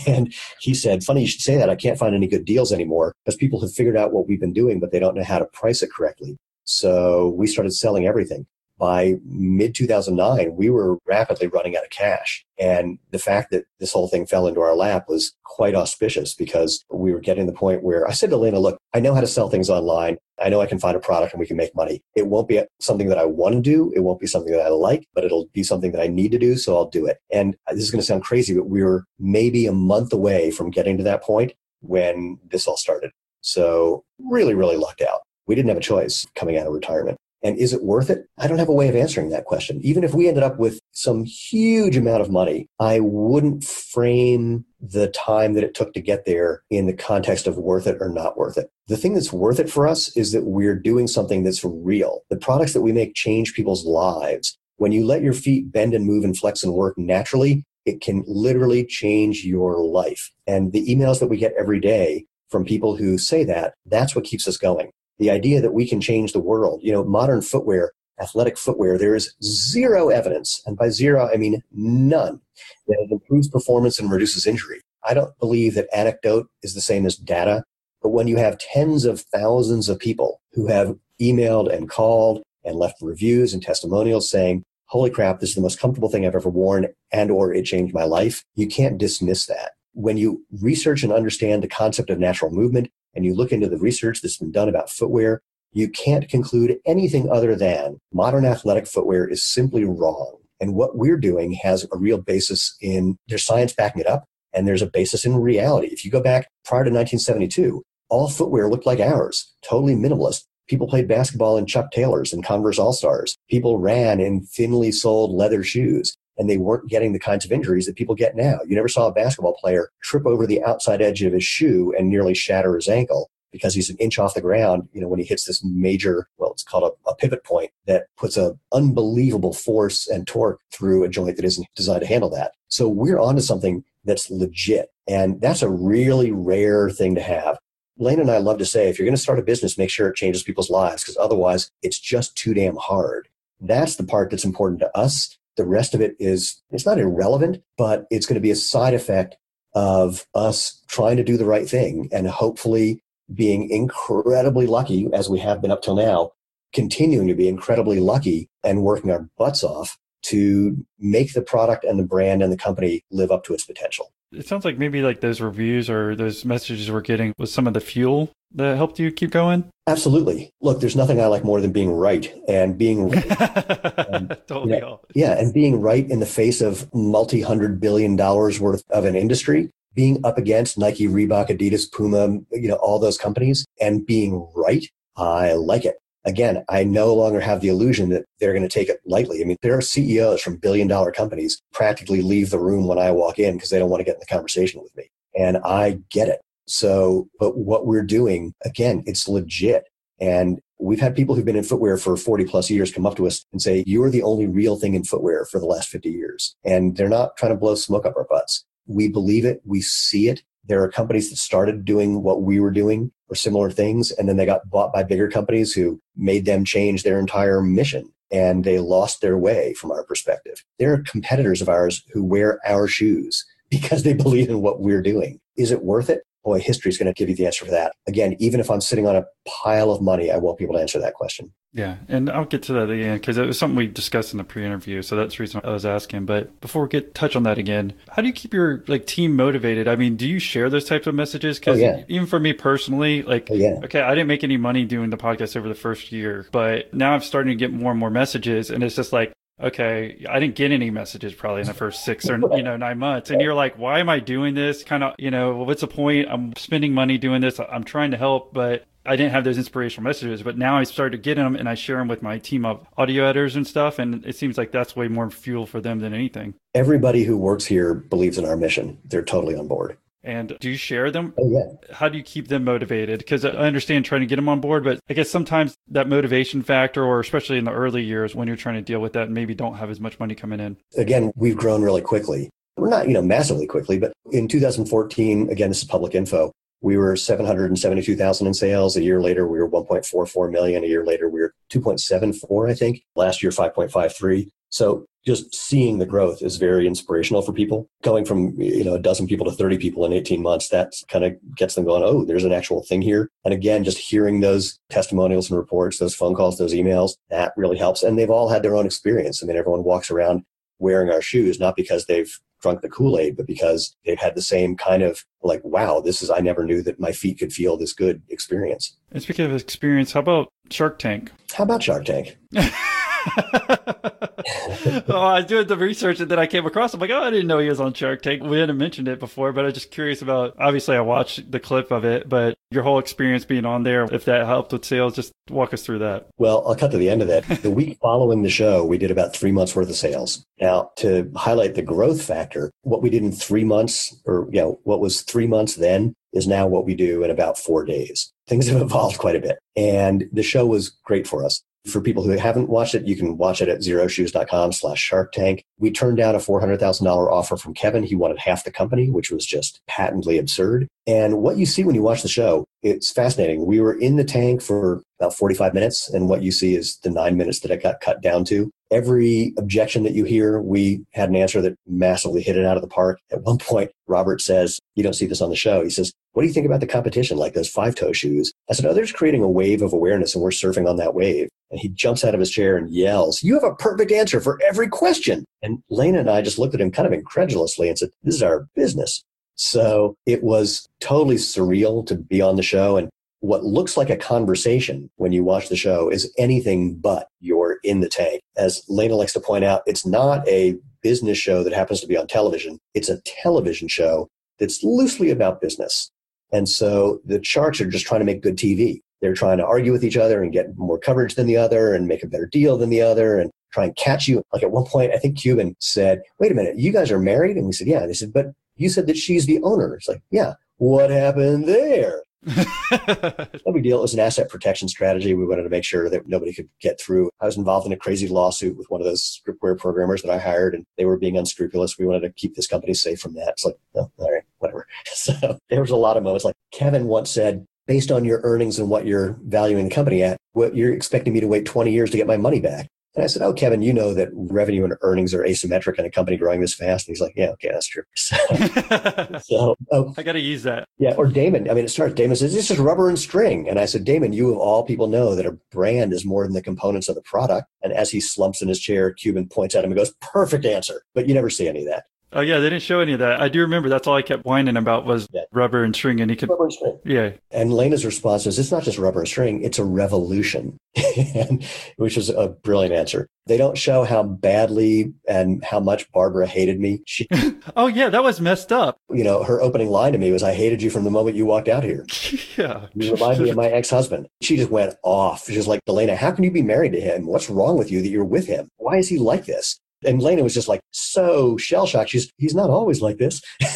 [0.06, 1.70] and he said, funny you should say that.
[1.70, 4.52] I can't find any good deals anymore because people have figured out what we've been
[4.52, 6.36] doing, but they don't know how to price it correctly.
[6.64, 8.46] So we started selling everything
[8.78, 12.44] by mid 2009, we were rapidly running out of cash.
[12.58, 16.84] And the fact that this whole thing fell into our lap was quite auspicious because
[16.90, 19.20] we were getting to the point where I said to Lena, look, I know how
[19.20, 20.16] to sell things online.
[20.40, 22.00] I know I can find a product and we can make money.
[22.14, 23.92] It won't be something that I want to do.
[23.94, 26.38] It won't be something that I like, but it'll be something that I need to
[26.38, 26.56] do.
[26.56, 27.18] So I'll do it.
[27.32, 30.70] And this is going to sound crazy, but we were maybe a month away from
[30.70, 33.10] getting to that point when this all started.
[33.40, 35.20] So really, really lucked out.
[35.46, 37.18] We didn't have a choice coming out of retirement.
[37.42, 38.28] And is it worth it?
[38.38, 39.80] I don't have a way of answering that question.
[39.82, 45.08] Even if we ended up with some huge amount of money, I wouldn't frame the
[45.08, 48.36] time that it took to get there in the context of worth it or not
[48.36, 48.70] worth it.
[48.88, 52.22] The thing that's worth it for us is that we're doing something that's real.
[52.28, 54.58] The products that we make change people's lives.
[54.76, 58.24] When you let your feet bend and move and flex and work naturally, it can
[58.26, 60.30] literally change your life.
[60.46, 64.24] And the emails that we get every day from people who say that, that's what
[64.24, 66.80] keeps us going the idea that we can change the world.
[66.82, 71.62] You know, modern footwear, athletic footwear, there is zero evidence, and by zero I mean
[71.72, 72.40] none,
[72.86, 74.80] that it improves performance and reduces injury.
[75.04, 77.64] I don't believe that anecdote is the same as data,
[78.02, 82.76] but when you have tens of thousands of people who have emailed and called and
[82.76, 86.48] left reviews and testimonials saying, holy crap, this is the most comfortable thing I've ever
[86.48, 89.72] worn and or it changed my life, you can't dismiss that.
[89.92, 93.78] When you research and understand the concept of natural movement, and you look into the
[93.78, 95.42] research that's been done about footwear,
[95.72, 100.36] you can't conclude anything other than modern athletic footwear is simply wrong.
[100.60, 104.68] And what we're doing has a real basis in there's science backing it up, and
[104.68, 105.88] there's a basis in reality.
[105.88, 110.44] If you go back prior to 1972, all footwear looked like ours, totally minimalist.
[110.68, 113.36] People played basketball in Chuck Taylors and Converse All Stars.
[113.50, 117.86] People ran in thinly soled leather shoes and they weren't getting the kinds of injuries
[117.86, 118.60] that people get now.
[118.66, 122.08] You never saw a basketball player trip over the outside edge of his shoe and
[122.08, 125.24] nearly shatter his ankle because he's an inch off the ground, you know, when he
[125.24, 130.06] hits this major, well, it's called a, a pivot point that puts an unbelievable force
[130.06, 132.52] and torque through a joint that isn't designed to handle that.
[132.68, 134.90] So we're onto something that's legit.
[135.06, 137.58] And that's a really rare thing to have.
[137.96, 140.08] Lena and I love to say, if you're going to start a business, make sure
[140.08, 143.28] it changes people's lives because otherwise it's just too damn hard.
[143.60, 145.36] That's the part that's important to us.
[145.58, 148.94] The rest of it is, it's not irrelevant, but it's going to be a side
[148.94, 149.36] effect
[149.74, 153.02] of us trying to do the right thing and hopefully
[153.34, 156.30] being incredibly lucky, as we have been up till now,
[156.72, 161.98] continuing to be incredibly lucky and working our butts off to make the product and
[161.98, 164.12] the brand and the company live up to its potential.
[164.32, 167.74] It sounds like maybe like those reviews or those messages we're getting was some of
[167.74, 169.64] the fuel that helped you keep going?
[169.86, 170.50] Absolutely.
[170.60, 175.00] Look, there's nothing I like more than being right and being and, totally you know,
[175.14, 179.70] yeah, and being right in the face of multi-hundred billion dollars worth of an industry,
[179.94, 184.84] being up against Nike, Reebok, Adidas, Puma, you know, all those companies and being right.
[185.16, 185.96] I like it.
[186.24, 189.40] Again, I no longer have the illusion that they're going to take it lightly.
[189.40, 193.10] I mean, there are CEOs from billion dollar companies practically leave the room when I
[193.12, 195.10] walk in because they don't want to get in the conversation with me.
[195.38, 196.40] And I get it.
[196.66, 199.84] So, but what we're doing, again, it's legit.
[200.20, 203.26] And We've had people who've been in footwear for 40 plus years come up to
[203.26, 206.54] us and say, You're the only real thing in footwear for the last 50 years.
[206.64, 208.64] And they're not trying to blow smoke up our butts.
[208.86, 210.42] We believe it, we see it.
[210.64, 214.36] There are companies that started doing what we were doing or similar things, and then
[214.36, 218.78] they got bought by bigger companies who made them change their entire mission and they
[218.78, 220.64] lost their way from our perspective.
[220.78, 225.02] There are competitors of ours who wear our shoes because they believe in what we're
[225.02, 225.40] doing.
[225.56, 226.22] Is it worth it?
[226.44, 227.92] Boy, history is going to give you the answer for that.
[228.06, 230.80] Again, even if I'm sitting on a pile of money, I won't be able to
[230.80, 231.52] answer that question.
[231.72, 234.44] Yeah, and I'll get to that again because it was something we discussed in the
[234.44, 236.24] pre-interview, so that's the reason I was asking.
[236.24, 239.36] But before we get touch on that again, how do you keep your like team
[239.36, 239.86] motivated?
[239.86, 241.58] I mean, do you share those types of messages?
[241.58, 242.04] Because oh, yeah.
[242.08, 243.80] even for me personally, like, oh, yeah.
[243.84, 247.12] okay, I didn't make any money doing the podcast over the first year, but now
[247.12, 250.54] I'm starting to get more and more messages, and it's just like, okay, I didn't
[250.54, 253.54] get any messages probably in the first six or you know nine months, and you're
[253.54, 254.84] like, why am I doing this?
[254.84, 256.28] Kind of, you know, what's the point?
[256.30, 257.60] I'm spending money doing this.
[257.60, 261.16] I'm trying to help, but I didn't have those inspirational messages, but now I started
[261.16, 263.98] to get them and I share them with my team of audio editors and stuff.
[263.98, 266.54] And it seems like that's way more fuel for them than anything.
[266.74, 268.98] Everybody who works here believes in our mission.
[269.06, 269.96] They're totally on board.
[270.24, 271.32] And do you share them?
[271.38, 271.94] Oh, yeah.
[271.94, 273.20] How do you keep them motivated?
[273.20, 276.62] Because I understand trying to get them on board, but I guess sometimes that motivation
[276.62, 279.34] factor, or especially in the early years when you're trying to deal with that and
[279.34, 280.76] maybe don't have as much money coming in.
[280.96, 282.50] Again, we've grown really quickly.
[282.76, 286.52] We're not, you know, massively quickly, but in 2014, again, this is public info.
[286.80, 288.96] We were 772,000 in sales.
[288.96, 290.84] A year later, we were 1.44 million.
[290.84, 293.02] A year later, we were 2.74, I think.
[293.16, 294.48] Last year, 5.53.
[294.70, 297.86] So just seeing the growth is very inspirational for people.
[298.02, 301.24] Going from, you know, a dozen people to 30 people in 18 months, that kind
[301.24, 303.28] of gets them going, oh, there's an actual thing here.
[303.44, 307.76] And again, just hearing those testimonials and reports, those phone calls, those emails, that really
[307.76, 308.02] helps.
[308.02, 309.42] And they've all had their own experience.
[309.42, 310.44] I mean, everyone walks around
[310.78, 314.42] wearing our shoes, not because they've drunk the Kool Aid, but because they've had the
[314.42, 317.76] same kind of like, wow, this is, I never knew that my feet could feel
[317.76, 318.96] this good experience.
[319.12, 321.30] And speaking of experience, how about Shark Tank?
[321.52, 322.36] How about Shark Tank?
[325.08, 326.94] oh, I was doing the research and then I came across.
[326.94, 328.42] I'm like, oh, I didn't know he was on Shark Tank.
[328.42, 330.54] We hadn't mentioned it before, but I was just curious about.
[330.58, 334.24] Obviously, I watched the clip of it, but your whole experience being on there, if
[334.26, 336.28] that helped with sales, just walk us through that.
[336.38, 337.44] Well, I'll cut to the end of that.
[337.62, 340.44] the week following the show, we did about three months worth of sales.
[340.60, 344.80] Now, to highlight the growth factor, what we did in three months, or you know,
[344.84, 348.32] what was three months then, is now what we do in about four days.
[348.46, 351.62] Things have evolved quite a bit, and the show was great for us.
[351.86, 355.64] For people who haven't watched it, you can watch it at xeroshoes.com slash shark tank.
[355.78, 358.02] We turned down a $400,000 offer from Kevin.
[358.02, 360.88] He wanted half the company, which was just patently absurd.
[361.06, 363.64] And what you see when you watch the show, it's fascinating.
[363.64, 367.10] We were in the tank for about 45 minutes, and what you see is the
[367.10, 368.70] nine minutes that it got cut down to.
[368.90, 372.82] Every objection that you hear, we had an answer that massively hit it out of
[372.82, 373.18] the park.
[373.32, 375.82] At one point, Robert says, You don't see this on the show.
[375.82, 378.52] He says, What do you think about the competition, like those five toe shoes?
[378.70, 381.14] I said, Oh, they're just creating a wave of awareness, and we're surfing on that
[381.14, 381.48] wave.
[381.70, 384.58] And he jumps out of his chair and yells, You have a perfect answer for
[384.66, 385.44] every question.
[385.62, 388.42] And Lena and I just looked at him kind of incredulously and said, This is
[388.42, 389.22] our business.
[389.54, 392.96] So it was totally surreal to be on the show.
[392.96, 393.08] And
[393.40, 398.00] what looks like a conversation when you watch the show is anything but you're in
[398.00, 398.40] the tank.
[398.56, 402.16] As Lena likes to point out, it's not a business show that happens to be
[402.16, 402.78] on television.
[402.94, 404.28] It's a television show
[404.58, 406.10] that's loosely about business.
[406.52, 409.00] And so the sharks are just trying to make good TV.
[409.20, 412.06] They're trying to argue with each other and get more coverage than the other and
[412.06, 414.42] make a better deal than the other and try and catch you.
[414.52, 417.56] Like at one point, I think Cuban said, wait a minute, you guys are married?
[417.56, 418.00] And we said, yeah.
[418.00, 418.46] And they said, but
[418.76, 419.94] you said that she's the owner.
[419.94, 420.54] It's like, yeah.
[420.76, 422.22] What happened there?
[422.46, 423.98] no big deal.
[423.98, 425.34] It was an asset protection strategy.
[425.34, 427.30] We wanted to make sure that nobody could get through.
[427.40, 430.38] I was involved in a crazy lawsuit with one of those scriptware programmers that I
[430.38, 431.98] hired, and they were being unscrupulous.
[431.98, 433.48] We wanted to keep this company safe from that.
[433.50, 434.86] It's like, oh, all right, whatever.
[435.14, 436.44] So there was a lot of moments.
[436.44, 440.38] Like Kevin once said, based on your earnings and what you're valuing the company at,
[440.52, 442.88] what you're expecting me to wait 20 years to get my money back.
[443.18, 446.10] And I said, Oh, Kevin, you know that revenue and earnings are asymmetric in a
[446.10, 447.08] company growing this fast.
[447.08, 448.04] And he's like, Yeah, okay, that's true.
[448.14, 448.36] So,
[449.42, 450.86] so oh, I got to use that.
[450.98, 451.14] Yeah.
[451.14, 451.68] Or Daymond.
[451.68, 453.68] I mean, it starts, Daymond says, This is rubber and string.
[453.68, 456.52] And I said, Daymond, you of all people know that a brand is more than
[456.52, 457.66] the components of the product.
[457.82, 461.02] And as he slumps in his chair, Cuban points at him and goes, Perfect answer.
[461.14, 462.04] But you never see any of that.
[462.32, 463.40] Oh yeah, they didn't show any of that.
[463.40, 465.42] I do remember that's all I kept whining about was yeah.
[465.50, 466.98] rubber and string, and he could rubber and string.
[467.04, 467.30] Yeah.
[467.50, 470.78] And Lena's response is, "It's not just rubber and string; it's a revolution,"
[471.96, 473.28] which is a brilliant answer.
[473.46, 477.00] They don't show how badly and how much Barbara hated me.
[477.06, 477.26] She,
[477.76, 478.98] oh yeah, that was messed up.
[479.10, 481.46] You know, her opening line to me was, "I hated you from the moment you
[481.46, 482.04] walked out here."
[482.58, 482.88] yeah.
[482.94, 484.28] You remind me of my ex-husband.
[484.42, 485.46] She just went off.
[485.46, 487.24] She's like, "Elena, how can you be married to him?
[487.24, 488.68] What's wrong with you that you're with him?
[488.76, 492.10] Why is he like this?" And Lena was just like so shell shocked.
[492.10, 493.40] She's he's not always like this.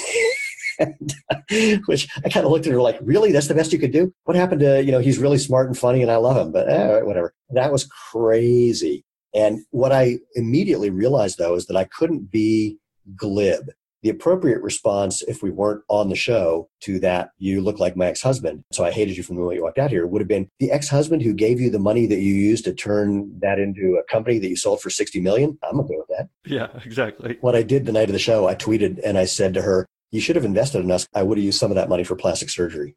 [1.87, 3.33] which I kind of looked at her like, really?
[3.33, 4.13] That's the best you could do?
[4.25, 6.69] What happened to, you know, he's really smart and funny and I love him, but
[6.69, 7.35] eh, whatever.
[7.51, 9.05] That was crazy.
[9.35, 12.79] And what I immediately realized though is that I couldn't be
[13.17, 13.71] glib
[14.03, 18.07] the appropriate response if we weren't on the show to that you look like my
[18.07, 18.65] ex-husband.
[18.73, 20.71] So i hated you from the moment you walked out here would have been the
[20.71, 24.39] ex-husband who gave you the money that you used to turn that into a company
[24.39, 25.59] that you sold for 60 million.
[25.63, 26.29] I'm okay with that.
[26.45, 27.39] Yeah exactly.
[27.41, 29.87] What i did the night of the show i tweeted and i said to her
[30.11, 31.07] you should have invested in us.
[31.15, 32.95] I would have used some of that money for plastic surgery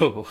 [0.00, 0.30] Oh,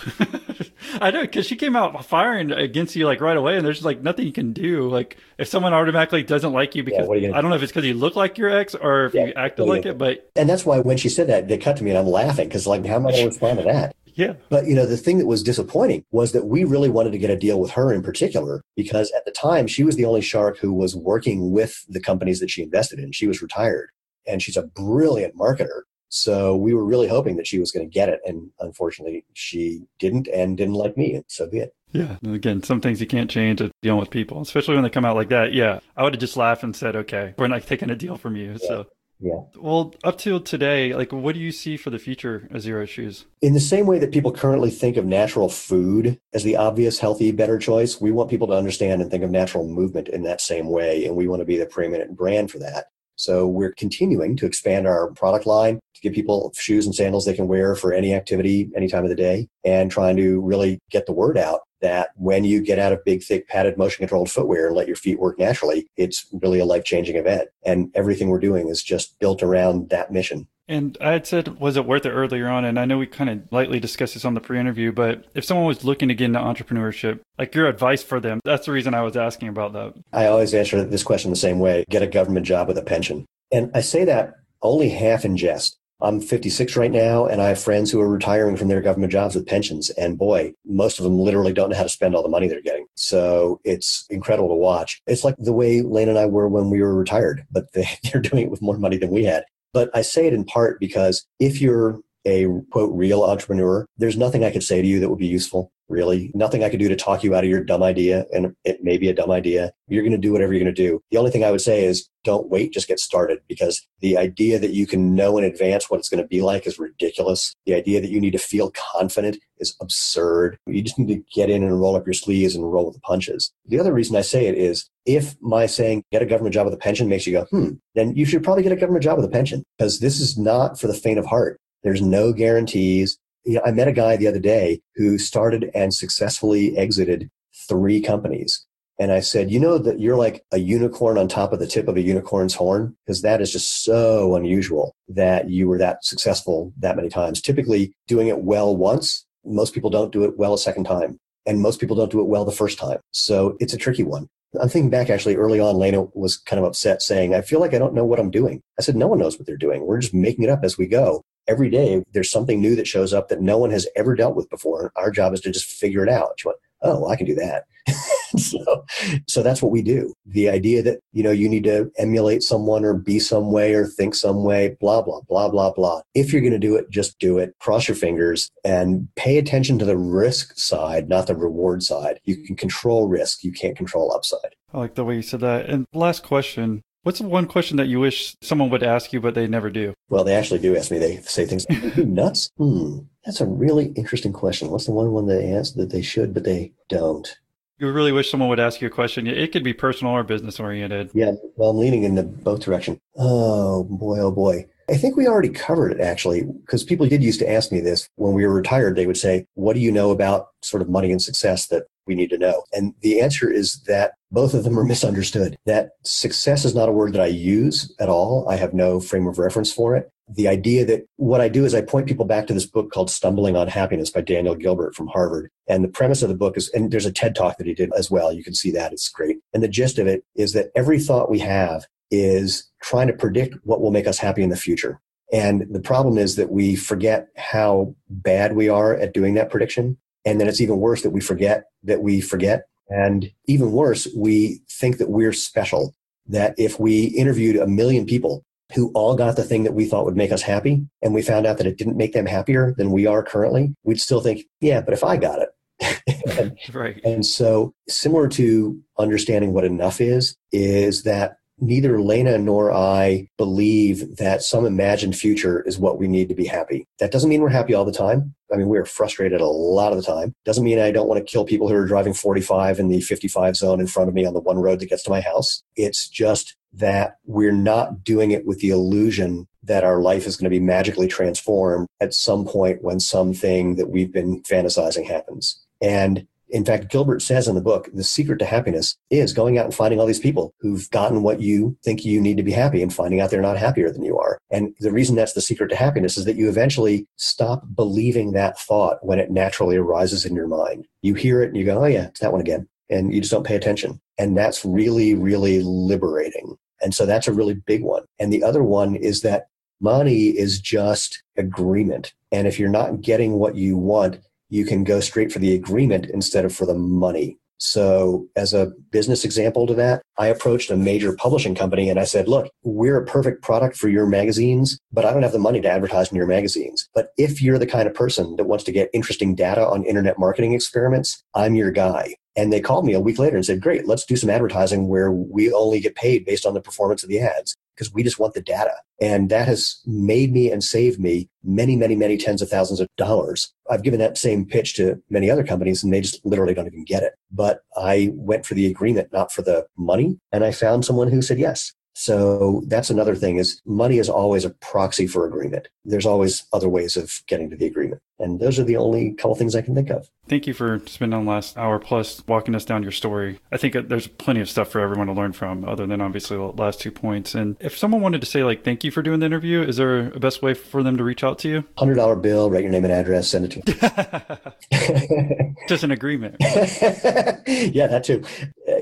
[1.01, 4.01] I know because she came out firing against you like right away, and there's like
[4.01, 4.89] nothing you can do.
[4.89, 7.71] Like if someone automatically doesn't like you because yeah, you I don't know if it's
[7.71, 10.49] because you look like your ex or if yeah, you acted like it, but and
[10.49, 12.85] that's why when she said that, they cut to me and I'm laughing because like
[12.85, 13.95] how am I going to respond to that?
[14.15, 14.33] Yeah.
[14.49, 17.31] But you know, the thing that was disappointing was that we really wanted to get
[17.31, 20.59] a deal with her in particular because at the time she was the only shark
[20.59, 23.11] who was working with the companies that she invested in.
[23.11, 23.89] She was retired
[24.27, 25.81] and she's a brilliant marketer.
[26.15, 28.19] So we were really hoping that she was going to get it.
[28.23, 31.15] And unfortunately, she didn't and didn't like me.
[31.15, 31.73] And so be it.
[31.91, 32.17] Yeah.
[32.21, 35.05] And again, some things you can't change at dealing with people, especially when they come
[35.05, 35.53] out like that.
[35.53, 35.79] Yeah.
[35.97, 38.51] I would have just laughed and said, okay, we're not taking a deal from you.
[38.51, 38.67] Yeah.
[38.67, 38.85] So.
[39.19, 39.39] Yeah.
[39.57, 43.25] Well, up till today, like, what do you see for the future of Xero Shoes?
[43.41, 47.31] In the same way that people currently think of natural food as the obvious, healthy,
[47.31, 50.69] better choice, we want people to understand and think of natural movement in that same
[50.69, 51.05] way.
[51.05, 52.87] And we want to be the preeminent brand for that.
[53.15, 57.47] So we're continuing to expand our product line give people shoes and sandals they can
[57.47, 61.13] wear for any activity, any time of the day, and trying to really get the
[61.13, 64.75] word out that when you get out of big, thick, padded, motion controlled footwear and
[64.75, 67.49] let your feet work naturally, it's really a life changing event.
[67.65, 70.47] And everything we're doing is just built around that mission.
[70.69, 72.63] And I had said, was it worth it earlier on?
[72.63, 75.43] And I know we kind of lightly discussed this on the pre interview, but if
[75.43, 78.93] someone was looking to get into entrepreneurship, like your advice for them, that's the reason
[78.93, 79.93] I was asking about that.
[80.13, 83.25] I always answer this question the same way get a government job with a pension.
[83.51, 85.77] And I say that only half in jest.
[86.03, 89.35] I'm 56 right now, and I have friends who are retiring from their government jobs
[89.35, 89.89] with pensions.
[89.91, 92.61] And boy, most of them literally don't know how to spend all the money they're
[92.61, 92.87] getting.
[92.95, 95.01] So it's incredible to watch.
[95.07, 98.21] It's like the way Lena and I were when we were retired, but they, they're
[98.21, 99.45] doing it with more money than we had.
[99.71, 104.43] But I say it in part because if you're a quote real entrepreneur, there's nothing
[104.43, 106.31] I could say to you that would be useful really.
[106.33, 108.25] Nothing I could do to talk you out of your dumb idea.
[108.33, 109.71] And it may be a dumb idea.
[109.87, 111.01] You're going to do whatever you're going to do.
[111.11, 114.57] The only thing I would say is don't wait, just get started because the idea
[114.59, 117.53] that you can know in advance what it's going to be like is ridiculous.
[117.65, 120.57] The idea that you need to feel confident is absurd.
[120.65, 123.01] You just need to get in and roll up your sleeves and roll with the
[123.01, 123.51] punches.
[123.65, 126.73] The other reason I say it is if my saying get a government job with
[126.73, 129.25] a pension makes you go, hmm, then you should probably get a government job with
[129.25, 131.59] a pension because this is not for the faint of heart.
[131.83, 135.93] There's no guarantees you know, I met a guy the other day who started and
[135.93, 137.29] successfully exited
[137.67, 138.65] three companies.
[138.99, 141.87] And I said, you know that you're like a unicorn on top of the tip
[141.87, 142.95] of a unicorn's horn?
[143.05, 147.41] Because that is just so unusual that you were that successful that many times.
[147.41, 151.17] Typically doing it well once, most people don't do it well a second time.
[151.45, 152.99] And most people don't do it well the first time.
[153.11, 154.29] So it's a tricky one.
[154.61, 157.73] I'm thinking back actually early on, Lena was kind of upset saying, I feel like
[157.73, 158.61] I don't know what I'm doing.
[158.79, 159.85] I said, no one knows what they're doing.
[159.85, 163.13] We're just making it up as we go every day there's something new that shows
[163.13, 164.91] up that no one has ever dealt with before.
[164.95, 166.33] Our job is to just figure it out.
[166.37, 167.65] She went, oh, well, I can do that.
[168.37, 168.85] so,
[169.27, 170.13] so that's what we do.
[170.25, 173.85] The idea that, you know, you need to emulate someone or be some way or
[173.85, 176.01] think some way, blah, blah, blah, blah, blah.
[176.13, 177.53] If you're going to do it, just do it.
[177.59, 182.19] Cross your fingers and pay attention to the risk side, not the reward side.
[182.23, 183.43] You can control risk.
[183.43, 184.55] You can't control upside.
[184.73, 185.69] I like the way you said that.
[185.69, 189.35] And last question What's the one question that you wish someone would ask you, but
[189.35, 189.93] they never do?
[190.07, 190.99] Well, they actually do ask me.
[190.99, 191.65] They say things,
[191.97, 192.49] nuts?
[192.57, 194.69] Hmm, that's a really interesting question.
[194.69, 197.37] What's the one one they ask that they should, but they don't?
[197.77, 199.27] You really wish someone would ask you a question.
[199.27, 201.09] It could be personal or business oriented.
[201.13, 203.01] Yeah, well, I'm leaning in the both direction.
[203.17, 204.65] Oh boy, oh boy.
[204.89, 208.07] I think we already covered it actually, because people did used to ask me this
[208.15, 208.95] when we were retired.
[208.95, 212.15] They would say, What do you know about sort of money and success that we
[212.15, 212.63] need to know?
[212.73, 215.55] And the answer is that both of them are misunderstood.
[215.65, 218.47] That success is not a word that I use at all.
[218.49, 220.09] I have no frame of reference for it.
[220.29, 223.09] The idea that what I do is I point people back to this book called
[223.09, 225.49] Stumbling on Happiness by Daniel Gilbert from Harvard.
[225.67, 227.91] And the premise of the book is, and there's a TED talk that he did
[227.97, 228.31] as well.
[228.31, 228.93] You can see that.
[228.93, 229.37] It's great.
[229.53, 233.55] And the gist of it is that every thought we have is trying to predict
[233.63, 235.01] what will make us happy in the future.
[235.33, 239.97] And the problem is that we forget how bad we are at doing that prediction.
[240.25, 242.67] And then it's even worse that we forget that we forget.
[242.87, 245.95] And even worse, we think that we're special.
[246.27, 248.45] That if we interviewed a million people
[248.75, 251.47] who all got the thing that we thought would make us happy, and we found
[251.47, 254.81] out that it didn't make them happier than we are currently, we'd still think, yeah,
[254.81, 255.49] but if I got it,
[256.37, 257.01] and, right.
[257.03, 264.17] And so, similar to understanding what enough is, is that neither Lena nor I believe
[264.17, 266.85] that some imagined future is what we need to be happy.
[266.99, 268.35] That doesn't mean we're happy all the time.
[268.51, 270.35] I mean, we're frustrated a lot of the time.
[270.45, 273.55] Doesn't mean I don't want to kill people who are driving 45 in the 55
[273.55, 275.63] zone in front of me on the one road that gets to my house.
[275.75, 280.45] It's just that we're not doing it with the illusion that our life is going
[280.45, 285.63] to be magically transformed at some point when something that we've been fantasizing happens.
[285.81, 289.65] And in fact, Gilbert says in the book, the secret to happiness is going out
[289.65, 292.83] and finding all these people who've gotten what you think you need to be happy
[292.83, 294.37] and finding out they're not happier than you are.
[294.51, 298.59] And the reason that's the secret to happiness is that you eventually stop believing that
[298.59, 300.85] thought when it naturally arises in your mind.
[301.01, 302.67] You hear it and you go, oh yeah, it's that one again.
[302.87, 303.99] And you just don't pay attention.
[304.19, 306.55] And that's really, really liberating.
[306.83, 308.03] And so that's a really big one.
[308.19, 309.47] And the other one is that
[309.81, 312.13] money is just agreement.
[312.31, 314.19] And if you're not getting what you want,
[314.53, 317.37] you can go straight for the agreement instead of for the money.
[317.57, 322.03] So, as a business example to that, I approached a major publishing company and I
[322.03, 325.59] said, Look, we're a perfect product for your magazines, but I don't have the money
[325.61, 326.87] to advertise in your magazines.
[326.93, 330.19] But if you're the kind of person that wants to get interesting data on internet
[330.19, 332.15] marketing experiments, I'm your guy.
[332.35, 335.11] And they called me a week later and said, Great, let's do some advertising where
[335.11, 338.33] we only get paid based on the performance of the ads because we just want
[338.33, 338.73] the data.
[339.01, 342.87] And that has made me and saved me many, many, many tens of thousands of
[342.97, 343.51] dollars.
[343.69, 346.85] I've given that same pitch to many other companies and they just literally don't even
[346.85, 347.13] get it.
[347.31, 350.19] But I went for the agreement, not for the money.
[350.31, 351.73] And I found someone who said yes.
[351.95, 355.67] So that's another thing is money is always a proxy for agreement.
[355.85, 358.01] There's always other ways of getting to the agreement.
[358.23, 360.09] And those are the only couple things I can think of.
[360.27, 363.39] Thank you for spending the last hour plus walking us down your story.
[363.51, 366.43] I think there's plenty of stuff for everyone to learn from, other than obviously the
[366.43, 367.35] last two points.
[367.35, 370.11] And if someone wanted to say, like, thank you for doing the interview, is there
[370.13, 371.63] a best way for them to reach out to you?
[371.77, 375.55] $100 bill, write your name and address, send it to me.
[375.67, 376.37] Just an agreement.
[376.39, 378.23] yeah, that too.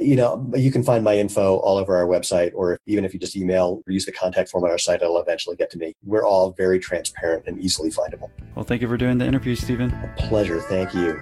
[0.02, 3.20] You know, you can find my info all over our website, or even if you
[3.20, 5.94] just email or use the contact form on our site, it'll eventually get to me.
[6.04, 8.30] We're all very transparent and easily findable.
[8.56, 9.92] Well, thank you for doing the interview, Steven.
[9.92, 10.60] A pleasure.
[10.62, 11.22] Thank you.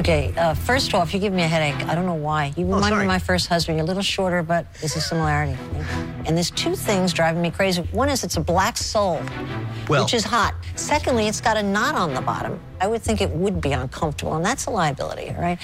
[0.00, 1.86] Okay, uh, first off, you give me a headache.
[1.86, 2.54] I don't know why.
[2.56, 3.76] You oh, remind oh, me of my first husband.
[3.76, 5.58] You're a little shorter, but there's a similarity.
[6.24, 7.82] And there's two things driving me crazy.
[7.92, 9.20] One is it's a black sole,
[9.90, 10.54] well, which is hot.
[10.74, 12.58] Secondly, it's got a knot on the bottom.
[12.80, 15.58] I would think it would be uncomfortable, and that's a liability, right?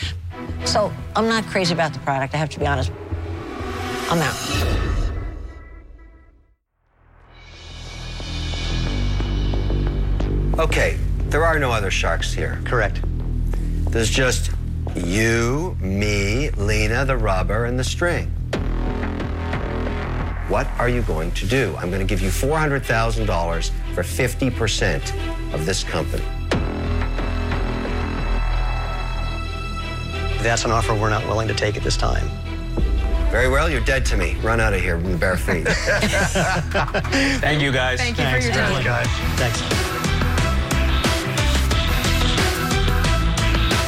[0.66, 2.92] So I'm not crazy about the product, I have to be honest.
[4.10, 4.36] I'm out.
[10.58, 10.98] Okay,
[11.30, 12.60] there are no other sharks here.
[12.66, 13.00] Correct.
[13.88, 14.50] There's just
[14.94, 18.26] you, me, Lena, the rubber, and the string.
[20.48, 21.74] What are you going to do?
[21.78, 26.22] I'm going to give you $400,000 for 50% of this company.
[30.42, 32.28] That's an offer we're not willing to take at this time.
[33.30, 34.36] Very well, you're dead to me.
[34.36, 35.66] Run out of here with bare feet.
[37.40, 37.98] Thank you, guys.
[37.98, 38.46] Thank you Thanks.
[38.46, 38.84] for your time.
[38.84, 39.06] guys.
[39.36, 40.15] Thanks.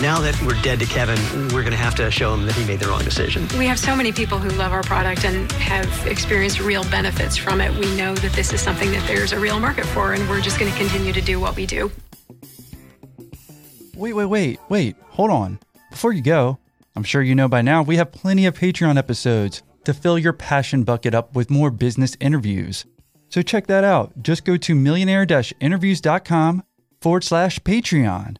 [0.01, 1.19] Now that we're dead to Kevin,
[1.49, 3.49] we're going to have to show him that he made the wrong decision.
[3.59, 7.61] We have so many people who love our product and have experienced real benefits from
[7.61, 7.75] it.
[7.75, 10.61] We know that this is something that there's a real market for, and we're just
[10.61, 11.91] going to continue to do what we do.
[13.97, 14.95] Wait, wait, wait, wait.
[15.09, 15.59] Hold on.
[15.91, 16.59] Before you go,
[16.95, 20.33] I'm sure you know by now we have plenty of Patreon episodes to fill your
[20.33, 22.87] passion bucket up with more business interviews.
[23.31, 24.23] So check that out.
[24.23, 25.27] Just go to millionaire
[25.59, 26.63] interviews.com
[27.01, 28.37] forward slash Patreon